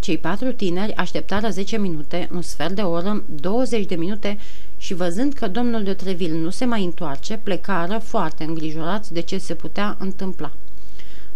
[0.00, 4.38] Cei patru tineri așteptară 10 minute, un sfert de oră, 20 de minute
[4.76, 9.38] și văzând că domnul de Treville nu se mai întoarce, plecară foarte îngrijorați de ce
[9.38, 10.52] se putea întâmpla.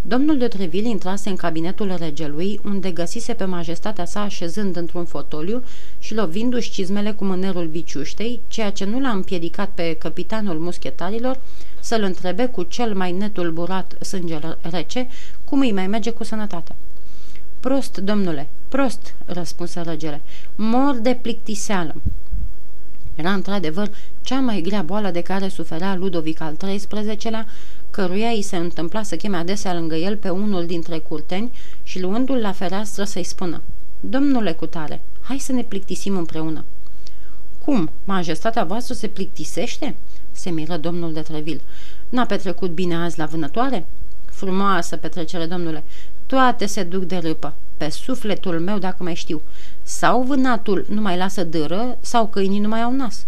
[0.05, 5.63] Domnul de Treville intrase în cabinetul regelui, unde găsise pe majestatea sa așezând într-un fotoliu
[5.99, 11.39] și lovindu-și cizmele cu mânerul biciuștei, ceea ce nu l-a împiedicat pe capitanul muschetarilor
[11.81, 15.09] să-l întrebe cu cel mai netulburat sânge rece
[15.45, 16.77] cum îi mai merge cu sănătatea.
[17.61, 20.21] Prost, domnule, prost, răspunse regele,
[20.55, 21.95] mor de plictiseală.
[23.15, 27.47] Era într-adevăr cea mai grea boală de care suferea Ludovic al XIII-lea,
[27.93, 31.53] căruia îi se întâmpla să cheme adesea lângă el pe unul dintre curteni
[31.83, 33.63] și luându-l la fereastră să-i spună
[34.01, 36.65] Domnule cutare, hai să ne plictisim împreună.
[37.65, 37.91] Cum?
[38.05, 39.95] Majestatea voastră se plictisește?"
[40.33, 41.61] se miră domnul de Trevil.
[42.09, 43.87] N-a petrecut bine azi la vânătoare?"
[44.25, 45.85] Frumoasă petrecere, domnule.
[46.27, 47.55] Toate se duc de râpă.
[47.77, 49.41] Pe sufletul meu, dacă mai știu.
[49.83, 53.27] Sau vânatul nu mai lasă dâră, sau câinii nu mai au nas.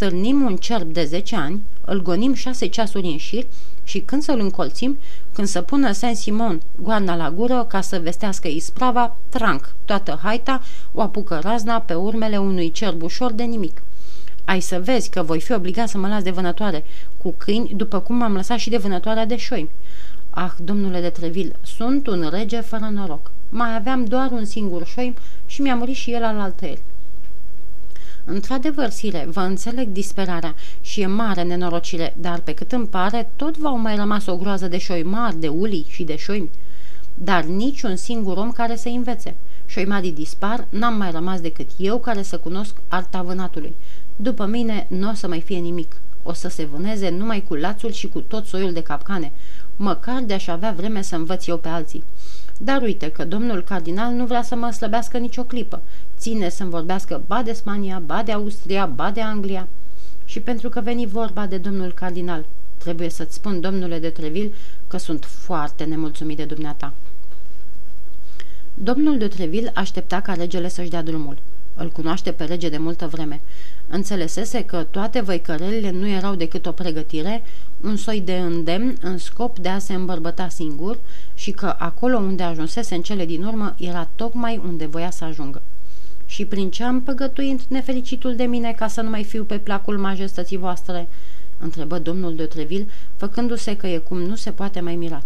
[0.00, 3.46] Stârnim un cerb de 10 ani, îl gonim șase ceasuri în șir
[3.84, 4.98] și când să-l încolțim,
[5.32, 11.00] când să pună Saint-Simon goarna la gură ca să vestească isprava, tranc, toată haita o
[11.00, 13.82] apucă razna pe urmele unui cerb ușor de nimic.
[14.44, 16.84] Ai să vezi că voi fi obligat să mă las de vânătoare
[17.16, 19.70] cu câini, după cum m-am lăsat și de vânătoarea de șoimi.
[20.30, 23.30] Ah, domnule de Treville, sunt un rege fără noroc.
[23.48, 25.14] Mai aveam doar un singur șoim
[25.46, 26.82] și mi-a murit și el al altăieri.
[28.32, 33.56] Într-adevăr, Sire, vă înțeleg disperarea și e mare nenorocire, dar pe cât îmi pare, tot
[33.56, 36.50] v-au mai rămas o groază de șoi mari, de uli și de șoimi.
[37.14, 39.34] Dar nici un singur om care să învețe.
[39.66, 43.74] Șoimarii dispar, n-am mai rămas decât eu care să cunosc arta vânatului.
[44.16, 45.96] După mine nu o să mai fie nimic.
[46.22, 49.32] O să se vâneze numai cu lațul și cu tot soiul de capcane.
[49.76, 52.02] Măcar de-aș avea vreme să învăț eu pe alții.
[52.62, 55.82] Dar uite că domnul cardinal nu vrea să mă slăbească nicio clipă.
[56.18, 59.68] Ține să-mi vorbească ba de Spania, ba de Austria, ba de Anglia.
[60.24, 62.44] Și pentru că veni vorba de domnul cardinal,
[62.78, 64.52] trebuie să-ți spun, domnule de Treville,
[64.88, 66.92] că sunt foarte nemulțumit de dumneata.
[68.74, 71.38] Domnul de Treville aștepta ca regele să-și dea drumul.
[71.74, 73.40] Îl cunoaște pe rege de multă vreme.
[73.92, 77.42] Înțelesese că toate văicărelile nu erau decât o pregătire,
[77.80, 80.98] un soi de îndemn în scop de a se îmbărbăta singur
[81.34, 85.62] și că acolo unde ajunsese în cele din urmă era tocmai unde voia să ajungă.
[86.26, 89.98] Și prin ce am păgătuind nefericitul de mine ca să nu mai fiu pe placul
[89.98, 91.08] majestății voastre?"
[91.58, 95.24] întrebă domnul de Treville, făcându-se că e cum nu se poate mai mirat.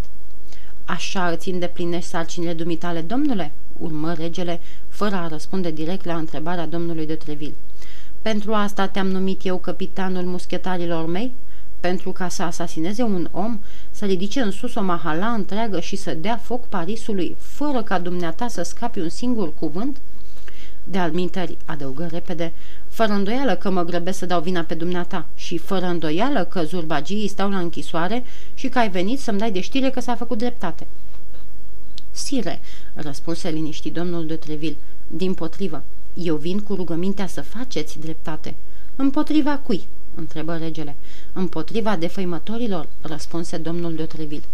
[0.84, 7.06] Așa îți îndeplinești sarcinile dumitale, domnule?" urmă regele, fără a răspunde direct la întrebarea domnului
[7.06, 7.54] de Treville.
[8.24, 11.32] Pentru asta te-am numit eu capitanul muschetarilor mei?
[11.80, 13.60] Pentru ca să asasineze un om,
[13.90, 18.48] să ridice în sus o mahala întreagă și să dea foc Parisului, fără ca dumneata
[18.48, 19.96] să scapi un singur cuvânt?"
[20.84, 22.52] De alminteri, adăugă repede,
[22.88, 27.28] fără îndoială că mă grăbesc să dau vina pe dumneata și fără îndoială că zurbagii
[27.28, 30.86] stau la închisoare și că ai venit să-mi dai de știre că s-a făcut dreptate.
[32.10, 32.60] Sire,
[32.94, 35.82] răspunse liniștit domnul de Treville, din potrivă,
[36.14, 38.54] eu vin cu rugămintea să faceți dreptate.
[38.96, 39.86] Împotriva cui?
[40.14, 40.96] întrebă regele.
[41.32, 44.44] Împotriva defăimătorilor, răspunse domnul de Treville.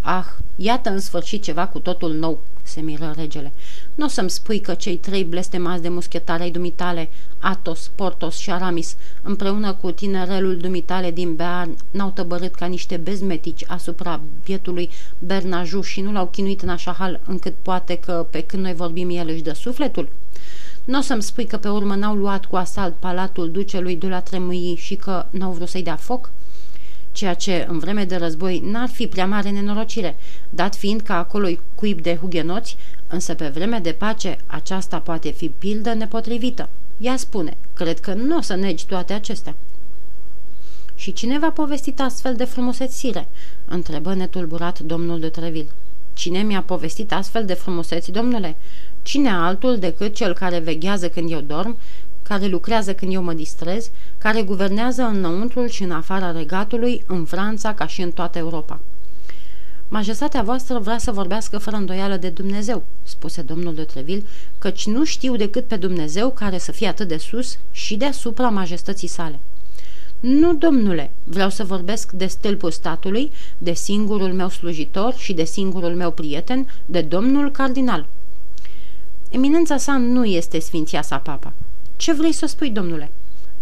[0.00, 0.24] Ah,
[0.56, 3.52] iată în sfârșit ceva cu totul nou, se miră regele.
[3.94, 8.50] Nu o să-mi spui că cei trei blestemați de muschetari ai dumitale, Atos, Portos și
[8.50, 15.80] Aramis, împreună cu tinerelul dumitale din Bearn, n-au tăbărât ca niște bezmetici asupra bietului Bernaju
[15.80, 19.28] și nu l-au chinuit în așa hal încât poate că pe când noi vorbim el
[19.28, 20.08] își dă sufletul?
[20.84, 24.20] Nu o să-mi spui că pe urmă n-au luat cu asalt palatul ducelui de la
[24.20, 26.30] Tremui și că n-au vrut să-i dea foc?
[27.14, 30.16] ceea ce în vreme de război n-ar fi prea mare nenorocire,
[30.50, 35.48] dat fiind că acolo-i cuib de hugenoți, însă pe vreme de pace aceasta poate fi
[35.48, 36.68] pildă nepotrivită.
[36.98, 39.54] Ea spune, cred că nu o să negi toate acestea.
[40.94, 43.28] Și cine v-a povestit astfel de frumusețire?
[43.64, 45.70] întrebă netulburat domnul de Treville.
[46.12, 48.56] Cine mi-a povestit astfel de frumuseți, domnule?
[49.04, 51.76] Cine altul decât cel care veghează când eu dorm,
[52.22, 57.74] care lucrează când eu mă distrez, care guvernează înăuntrul și în afara regatului, în Franța
[57.74, 58.80] ca și în toată Europa.
[59.88, 64.22] Majestatea voastră vrea să vorbească fără îndoială de Dumnezeu, spuse domnul de Treville,
[64.58, 69.08] căci nu știu decât pe Dumnezeu care să fie atât de sus și deasupra majestății
[69.08, 69.38] sale.
[70.20, 75.94] Nu, domnule, vreau să vorbesc de stâlpul statului, de singurul meu slujitor și de singurul
[75.94, 78.06] meu prieten, de domnul cardinal.
[79.34, 81.52] Eminența sa nu este sfinția sa papa.
[81.96, 83.10] Ce vrei să spui, domnule?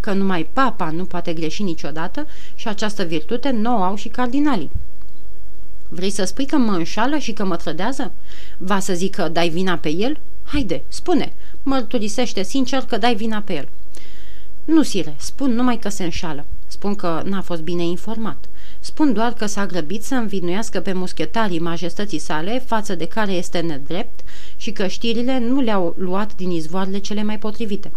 [0.01, 4.71] Că numai papa nu poate greși niciodată și această virtute nu o au și cardinalii.
[5.89, 8.13] Vrei să spui că mă înșală și că mă trădează?
[8.59, 10.19] Va să zic că dai vina pe el?
[10.45, 11.33] Haide, spune,
[11.63, 13.69] mărturisește sincer că dai vina pe el.
[14.65, 16.45] Nu, sire, spun numai că se înșală.
[16.67, 18.49] Spun că n-a fost bine informat.
[18.85, 23.61] Spun doar că s-a grăbit să învinuiască pe muschetarii majestății sale, față de care este
[23.61, 24.21] nedrept,
[24.57, 27.91] și că știrile nu le-au luat din izvoarele cele mai potrivite.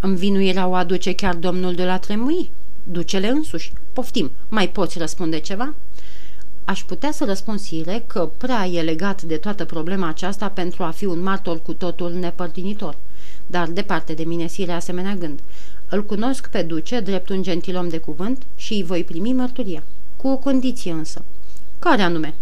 [0.00, 2.50] Învinuirea o aduce chiar domnul de la Tremui?
[2.84, 3.72] Ducele însuși.
[3.92, 5.74] Poftim, mai poți răspunde ceva?"
[6.64, 10.90] Aș putea să răspund sire că prea e legat de toată problema aceasta pentru a
[10.90, 12.96] fi un martor cu totul nepărtinitor.
[13.50, 15.40] Dar departe de mine sire asemenea gând.
[15.88, 19.82] Îl cunosc pe duce drept un gentilom de cuvânt și îi voi primi mărturia.
[20.16, 21.24] Cu o condiție însă.
[21.78, 22.34] Care anume?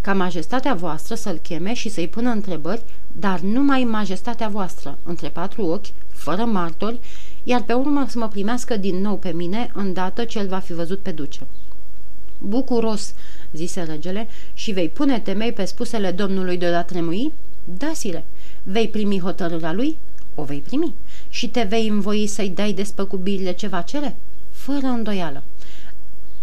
[0.00, 2.82] Ca majestatea voastră să-l cheme și să-i pună întrebări,
[3.12, 7.00] dar numai majestatea voastră, între patru ochi, fără martori,
[7.42, 10.72] iar pe urmă să mă primească din nou pe mine, îndată ce el va fi
[10.72, 11.40] văzut pe duce.
[12.38, 13.14] Bucuros,
[13.52, 17.32] zise regele, și vei pune temei pe spusele domnului de la Tremui?
[17.64, 18.24] Da, sire.
[18.62, 19.96] Vei primi hotărârea lui?
[20.40, 20.94] O vei primi.
[21.28, 24.16] Și te vei învoi să-i dai despăcubirile ce va cere?
[24.50, 25.42] Fără îndoială.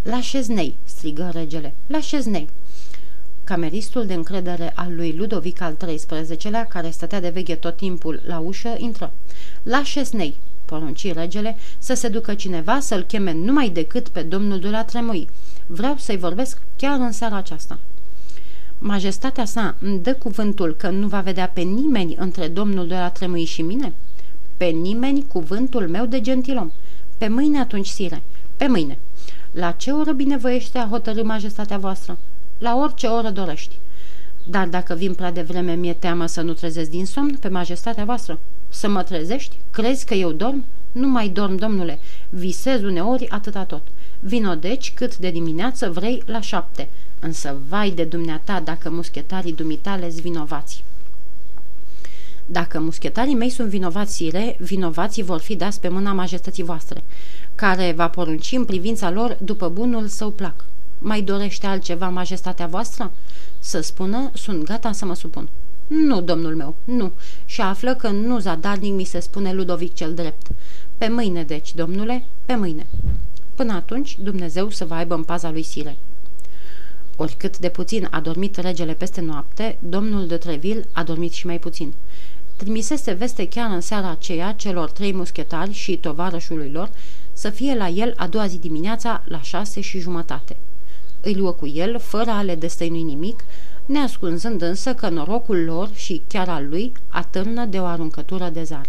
[0.04, 2.50] La șeznei, strigă regele, la șeznei.
[3.44, 8.40] Cameristul de încredere al lui Ludovic al XIII-lea, care stătea de veche tot timpul la
[8.40, 9.12] ușă, intră.
[9.64, 14.70] La șesnei, porunci regele, să se ducă cineva să-l cheme numai decât pe domnul de
[14.70, 15.30] la Tremui.
[15.66, 17.80] Vreau să-i vorbesc chiar în seara aceasta.
[18.80, 23.10] Majestatea sa îmi dă cuvântul că nu va vedea pe nimeni între domnul de la
[23.10, 23.94] Tremui și mine?
[24.58, 26.72] Pe nimeni cuvântul meu de gentilom.
[27.18, 28.24] Pe mâine atunci, sire.
[28.58, 28.98] Pe mâine.
[29.52, 32.18] La ce oră binevoiește a hotărâ majestatea voastră?
[32.58, 33.80] La orice oră dorești.
[34.50, 38.40] Dar dacă vin prea devreme, mi-e teamă să nu trezesc din somn pe majestatea voastră.
[38.70, 39.56] Să mă trezești?
[39.72, 40.66] Crezi că eu dorm?
[40.92, 42.00] Nu mai dorm, domnule.
[42.30, 43.82] Visez uneori atâta tot.
[44.20, 46.88] Vino deci cât de dimineață vrei la șapte.
[47.20, 50.84] Însă vai de dumneata dacă muschetarii dumitale vinovați.
[52.46, 57.04] Dacă muschetarii mei sunt vinovați, sire, vinovații vor fi dați pe mâna majestății voastre,
[57.56, 60.66] care va porunci în privința lor după bunul său plac.
[61.00, 63.12] Mai dorește altceva majestatea voastră?
[63.60, 65.50] Să spună, sunt gata să mă supun.
[65.88, 67.12] Nu, domnul meu, nu.
[67.46, 70.48] Și află că nu zadarnic mi se spune Ludovic cel drept.
[70.98, 72.86] Pe mâine, deci, domnule, pe mâine.
[73.58, 75.98] Până atunci, Dumnezeu să vă aibă în paza lui Sire.
[77.16, 81.60] Oricât de puțin a dormit regele peste noapte, domnul de Treville a dormit și mai
[81.60, 81.94] puțin.
[82.56, 86.90] Trimisese veste chiar în seara aceea celor trei muschetari și tovarășului lor
[87.34, 90.58] să fie la el a doua zi dimineața la șase și jumătate.
[91.22, 93.44] Îi luă cu el, fără a le destăinui nimic,
[93.86, 98.86] neascunzând însă că norocul lor și chiar al lui atârnă de o aruncătură de zar.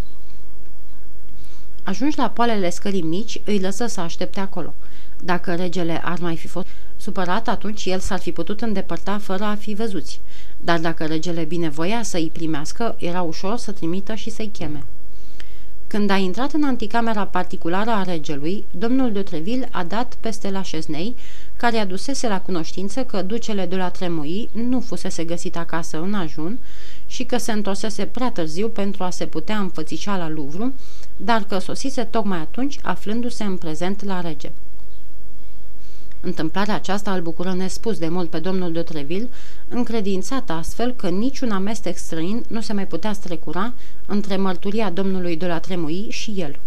[1.88, 4.74] Ajungi la poalele scării mici, îi lăsă să aștepte acolo.
[5.22, 6.66] Dacă regele ar mai fi fost
[6.96, 10.20] supărat, atunci el s-ar fi putut îndepărta fără a fi văzuți.
[10.60, 14.84] Dar dacă regele binevoia să îi primească, era ușor să trimită și să-i cheme.
[15.88, 20.62] Când a intrat în anticamera particulară a regelui, domnul de Treville a dat peste la
[20.62, 21.14] șeznei,
[21.56, 26.58] care adusese la cunoștință că ducele de la Tremui nu fusese găsit acasă în ajun
[27.06, 30.72] și că se întorsese prea târziu pentru a se putea înfățișa la Louvre,
[31.16, 34.50] dar că sosise tocmai atunci, aflându-se în prezent la rege.
[36.20, 39.28] Întâmplarea aceasta îl bucură nespus de mult pe domnul de Treville,
[39.68, 43.72] încredințat astfel că niciun amestec străin nu se mai putea strecura
[44.06, 46.58] între mărturia domnului de la Tremui și el.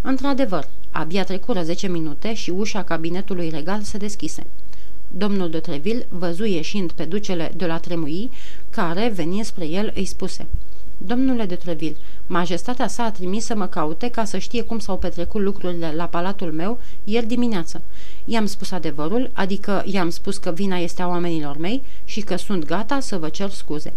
[0.00, 4.46] Într-adevăr, abia trecură zece minute și ușa cabinetului regal se deschise.
[5.10, 8.30] Domnul de Treville văzu ieșind pe ducele de la Tremui,
[8.70, 10.46] care, venind spre el, îi spuse
[10.98, 14.98] Domnule de Treville, majestatea sa a trimis să mă caute ca să știe cum s-au
[14.98, 17.82] petrecut lucrurile la palatul meu ieri dimineață.
[18.24, 22.64] I-am spus adevărul, adică i-am spus că vina este a oamenilor mei și că sunt
[22.64, 23.92] gata să vă cer scuze.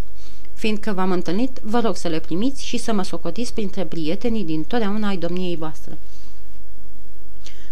[0.54, 4.64] Fiindcă v-am întâlnit, vă rog să le primiți și să mă socotiți printre prietenii din
[4.64, 5.98] totdeauna ai domniei voastre.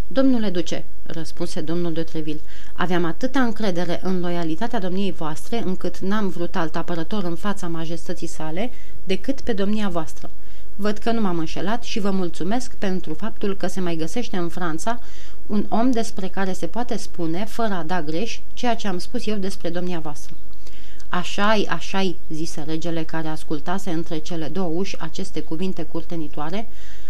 [0.08, 2.40] Domnule duce, răspunse domnul de Treville,
[2.74, 8.28] aveam atâta încredere în loialitatea domniei voastre, încât n-am vrut alt apărător în fața majestății
[8.28, 8.72] sale
[9.04, 10.30] decât pe domnia voastră.
[10.76, 14.50] Văd că nu m-am înșelat și vă mulțumesc pentru faptul că se mai găsește în
[14.50, 15.00] Franța
[15.48, 19.28] un om despre care se poate spune, fără a da greș, ceea ce am spus
[19.28, 20.36] eu despre domnia voastră.
[21.10, 26.68] Așa-i, așa-i, zise regele care ascultase între cele două uși aceste cuvinte curtenitoare,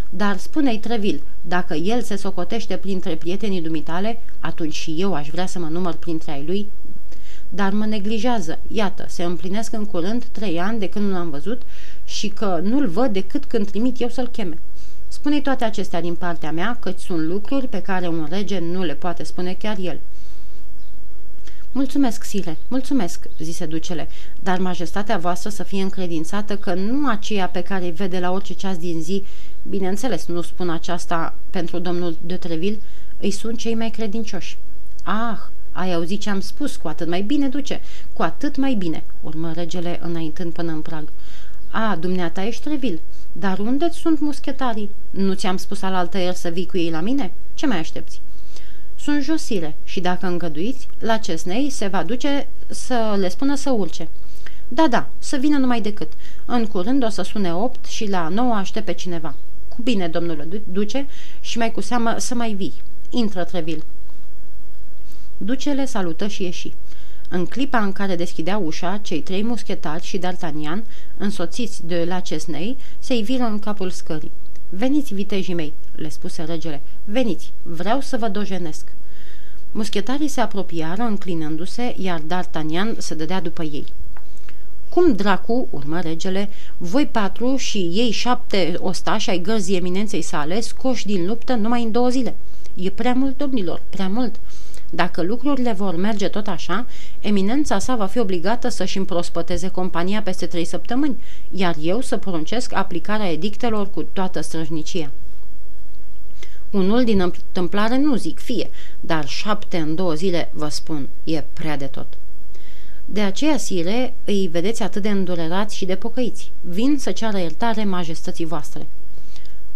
[0.10, 5.46] dar spune-i Trevil, dacă el se socotește printre prietenii dumitale, atunci și eu aș vrea
[5.46, 6.68] să mă număr printre ai lui,
[7.50, 8.60] dar mă neglijează.
[8.68, 11.62] Iată, se împlinesc în curând trei ani de când nu l-am văzut
[12.06, 14.58] și că nu-l văd decât când trimit eu să-l cheme.
[15.08, 18.94] Spune toate acestea din partea mea, căci sunt lucruri pe care un rege nu le
[18.94, 20.00] poate spune chiar el.
[21.72, 24.08] Mulțumesc, Sire, mulțumesc, zise ducele,
[24.44, 28.54] dar majestatea voastră să fie încredințată că nu aceea pe care îi vede la orice
[28.54, 29.24] ceas din zi,
[29.70, 32.80] bineînțeles, nu spun aceasta pentru domnul de Treville,
[33.20, 34.58] îi sunt cei mai credincioși.
[35.04, 35.38] Ah,
[35.72, 37.82] ai auzit ce am spus, cu atât mai bine, duce,
[38.14, 41.08] cu atât mai bine, urmă regele înaintând până în prag.
[41.78, 43.00] A, dumneata ești Treville,
[43.32, 44.90] dar unde sunt muschetarii?
[45.10, 47.34] Nu ți-am spus alaltă ieri să vii cu ei la mine?
[47.54, 48.22] Ce mai aștepți?
[49.00, 54.08] Sunt josire și dacă îngăduiți, la Cesnei se va duce să le spună să urce.
[54.68, 56.12] Da, da, să vină numai decât.
[56.46, 59.36] În curând o să sune opt și la nouă aștept pe cineva.
[59.68, 61.08] Cu bine, domnule duce,
[61.40, 62.74] și mai cu seamă să mai vii.
[63.10, 63.84] Intră, Trevil.
[65.38, 66.74] Ducele salută și ieși.
[67.30, 70.84] În clipa în care deschidea ușa, cei trei muschetari și D'Artagnan,
[71.18, 74.32] însoțiți de la Cesnei, se iviră în capul scării.
[74.70, 78.88] Veniți, vitejii mei, le spuse regele, veniți, vreau să vă dojenesc.
[79.72, 83.86] Muschetarii se apropiară înclinându-se, iar D'Artagnan se dădea după ei.
[84.90, 91.06] Cum dracu, urmă regele, voi patru și ei șapte ostași ai gărzii eminenței sale scoși
[91.06, 92.36] din luptă numai în două zile.
[92.76, 94.40] E prea mult, domnilor, prea mult.
[94.90, 96.86] Dacă lucrurile vor merge tot așa,
[97.20, 102.74] eminența sa va fi obligată să-și împrospăteze compania peste trei săptămâni, iar eu să poruncesc
[102.74, 105.12] aplicarea edictelor cu toată străjnicia.
[106.72, 108.70] Unul din întâmplare nu zic fie,
[109.00, 112.08] dar șapte în două zile, vă spun, e prea de tot.
[113.06, 116.52] De aceea, sire, îi vedeți atât de îndurerați și de pocăiți.
[116.62, 118.88] Vin să ceară iertare majestății voastre.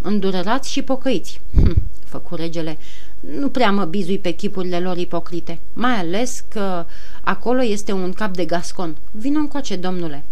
[0.02, 1.82] Îndurerați și pocăiți, hm,
[2.12, 2.78] făcu regele,
[3.20, 6.86] nu prea mă bizui pe chipurile lor ipocrite, mai ales că
[7.22, 8.96] acolo este un cap de gascon.
[9.12, 10.24] Vino încoace, domnule.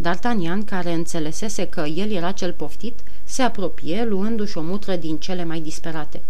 [0.00, 5.44] D'Artagnan, care înțelesese că el era cel poftit, se apropie, luându-și o mutră din cele
[5.44, 6.22] mai disperate.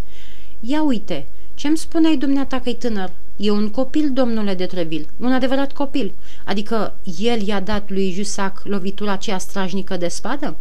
[0.60, 3.10] Ia uite, ce-mi spuneai dumneata că-i tânăr?
[3.36, 6.12] E un copil, domnule de Treville, un adevărat copil.
[6.44, 10.56] Adică el i-a dat lui Jusac lovitura aceea strajnică de spadă?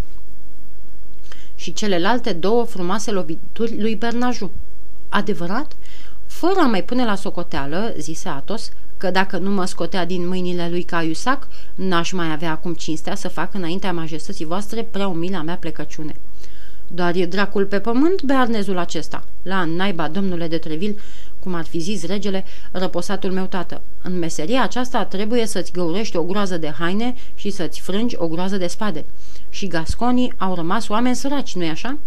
[1.55, 4.51] Și celelalte două frumoase lovituri lui Bernaju.
[5.13, 5.75] Adevărat?
[6.25, 10.69] Fără a mai pune la socoteală, zise Atos, că dacă nu mă scotea din mâinile
[10.69, 15.55] lui Caiusac, n-aș mai avea acum cinstea să fac înaintea majestății voastre prea umila mea
[15.55, 16.15] plecăciune.
[16.87, 19.23] Doar e dracul pe pământ, bearnezul acesta.
[19.43, 20.95] La naiba, domnule de Treville,
[21.39, 23.81] cum ar fi zis regele, răposatul meu tată.
[24.01, 28.57] În meseria aceasta trebuie să-ți găurești o groază de haine și să-ți frângi o groază
[28.57, 29.05] de spade.
[29.49, 31.97] Și gasconii au rămas oameni săraci, nu-i așa?"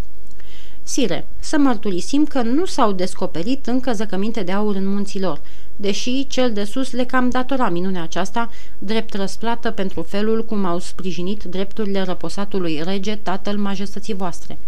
[0.89, 5.41] Sire, să mărturisim că nu s-au descoperit încă zăcăminte de aur în munților,
[5.77, 10.79] deși cel de sus le cam datora minunea aceasta, drept răsplată pentru felul cum au
[10.79, 14.59] sprijinit drepturile răposatului rege, tatăl majestății voastre.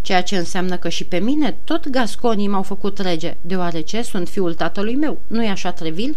[0.00, 4.54] Ceea ce înseamnă că și pe mine tot gasconii m-au făcut rege, deoarece sunt fiul
[4.54, 6.16] tatălui meu, nu-i așa, Trevil?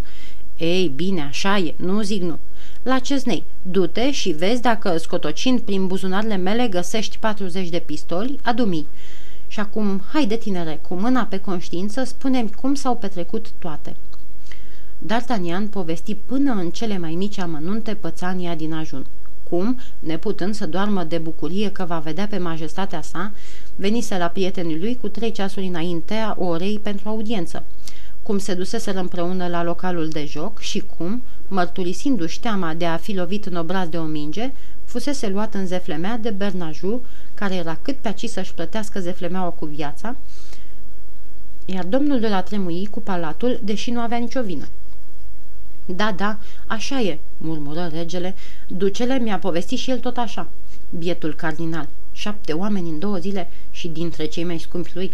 [0.58, 2.40] Ei, bine, așa e, nu zic nu
[2.84, 3.44] la Cesnei.
[3.62, 8.86] Du-te și vezi dacă, scotocind prin buzunarele mele, găsești 40 de pistoli, adumi.
[9.48, 13.96] Și acum, haide tinere, cu mâna pe conștiință, spune cum s-au petrecut toate.
[15.06, 19.06] D'Artagnan povesti până în cele mai mici amănunte pățania din ajun.
[19.50, 23.32] Cum, neputând să doarmă de bucurie că va vedea pe majestatea sa,
[23.76, 27.64] venise la prietenii lui cu trei ceasuri înaintea orei pentru audiență–
[28.30, 33.16] cum se duseseră împreună la localul de joc și cum, mărturisindu-și teama de a fi
[33.16, 34.52] lovit în obraz de o minge,
[34.86, 37.02] fusese luat în zeflemea de Bernaju,
[37.34, 40.16] care era cât pe aci să-și plătească zeflemeaua cu viața,
[41.66, 44.68] iar domnul de la Tremui cu palatul, deși nu avea nicio vină.
[45.86, 46.38] Da, da,
[46.68, 48.36] așa e, murmură regele.
[48.68, 50.48] Ducele mi-a povestit și el tot așa.
[50.98, 55.14] Bietul cardinal, șapte oameni în două zile și dintre cei mai scumpi lui.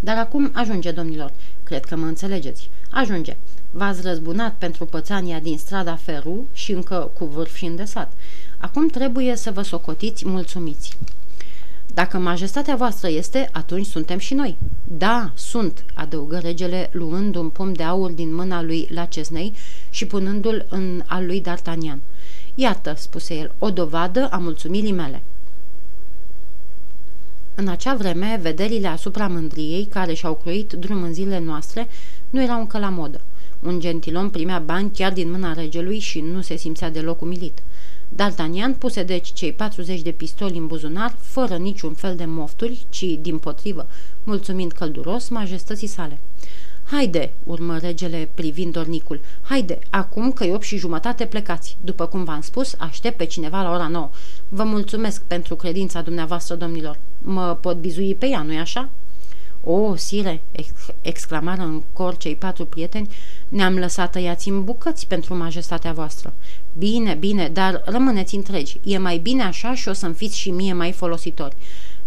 [0.00, 1.32] Dar acum ajunge, domnilor.
[1.62, 2.70] Cred că mă înțelegeți.
[2.90, 3.36] Ajunge.
[3.74, 8.12] V-ați răzbunat pentru pățania din strada Feru și încă cu vârf și îndesat.
[8.58, 10.96] Acum trebuie să vă socotiți mulțumiți.
[11.94, 14.56] Dacă majestatea voastră este, atunci suntem și noi.
[14.84, 19.52] Da, sunt, adăugă regele, luând un pom de aur din mâna lui la Cesnei
[19.90, 21.98] și punându-l în al lui D'Artagnan.
[22.54, 25.22] Iată, spuse el, o dovadă a mulțumirii mele.
[27.54, 31.88] În acea vreme, vederile asupra mândriei care și-au croit drum în zilele noastre
[32.30, 33.20] nu erau încă la modă.
[33.62, 37.62] Un gentilom primea bani chiar din mâna regelui și nu se simțea deloc umilit.
[38.14, 43.04] D'Artagnan puse deci cei 40 de pistoli în buzunar, fără niciun fel de mofturi, ci,
[43.20, 43.86] din potrivă,
[44.24, 46.18] mulțumind călduros majestății sale.
[46.84, 51.76] Haide, urmă regele privind dornicul, haide, acum că e 8 și jumătate plecați.
[51.80, 54.10] După cum v-am spus, aștept pe cineva la ora 9.
[54.48, 56.98] Vă mulțumesc pentru credința dumneavoastră, domnilor.
[57.18, 58.88] Mă pot bizui pe ea, nu-i așa?"
[59.64, 63.08] O, sire!" ex- exclamară în cor cei patru prieteni,
[63.52, 66.32] ne-am lăsat tăiați în bucăți pentru majestatea voastră.
[66.78, 68.80] Bine, bine, dar rămâneți întregi.
[68.82, 71.56] E mai bine așa și o să-mi fiți și mie mai folositori.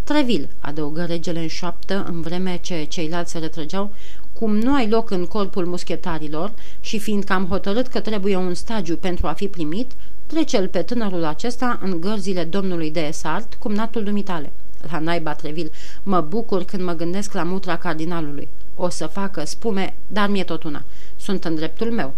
[0.03, 3.91] Trevil, adăugă regele în șoaptă, în vreme ce ceilalți se retrăgeau,
[4.33, 8.97] cum nu ai loc în corpul muschetarilor și fiindcă am hotărât că trebuie un stagiu
[8.97, 9.91] pentru a fi primit,
[10.25, 14.51] trece-l pe tânărul acesta în gărzile domnului de Esart, cumnatul dumitale.
[14.91, 15.71] La naiba Trevil,
[16.03, 18.47] mă bucur când mă gândesc la mutra cardinalului.
[18.75, 20.83] O să facă spume, dar mi-e tot una.
[21.17, 22.13] Sunt în dreptul meu.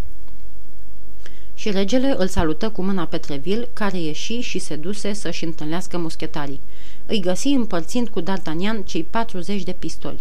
[1.54, 5.98] Și regele îl salută cu mâna pe Trevil, care ieși și se duse să-și întâlnească
[5.98, 6.60] muschetarii.
[7.06, 10.20] Îi găsi împărțind cu D'Artagnan cei 40 de pistoli.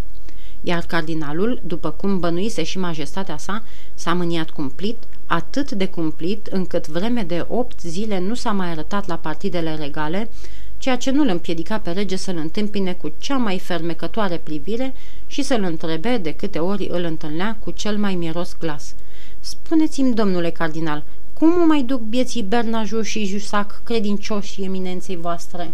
[0.61, 3.63] Iar cardinalul, după cum bănuise și majestatea sa,
[3.95, 9.07] s-a mâniat cumplit, atât de cumplit încât vreme de opt zile nu s-a mai arătat
[9.07, 10.29] la partidele regale,
[10.87, 14.95] ceea ce nu îl împiedica pe rege să-l întâmpine cu cea mai fermecătoare privire
[15.27, 18.95] și să-l întrebe de câte ori îl întâlnea cu cel mai mieros glas.
[19.41, 25.71] Spuneți-mi, domnule cardinal, cum mai duc bieții Bernaju și Jusac credincioși eminenței voastre?"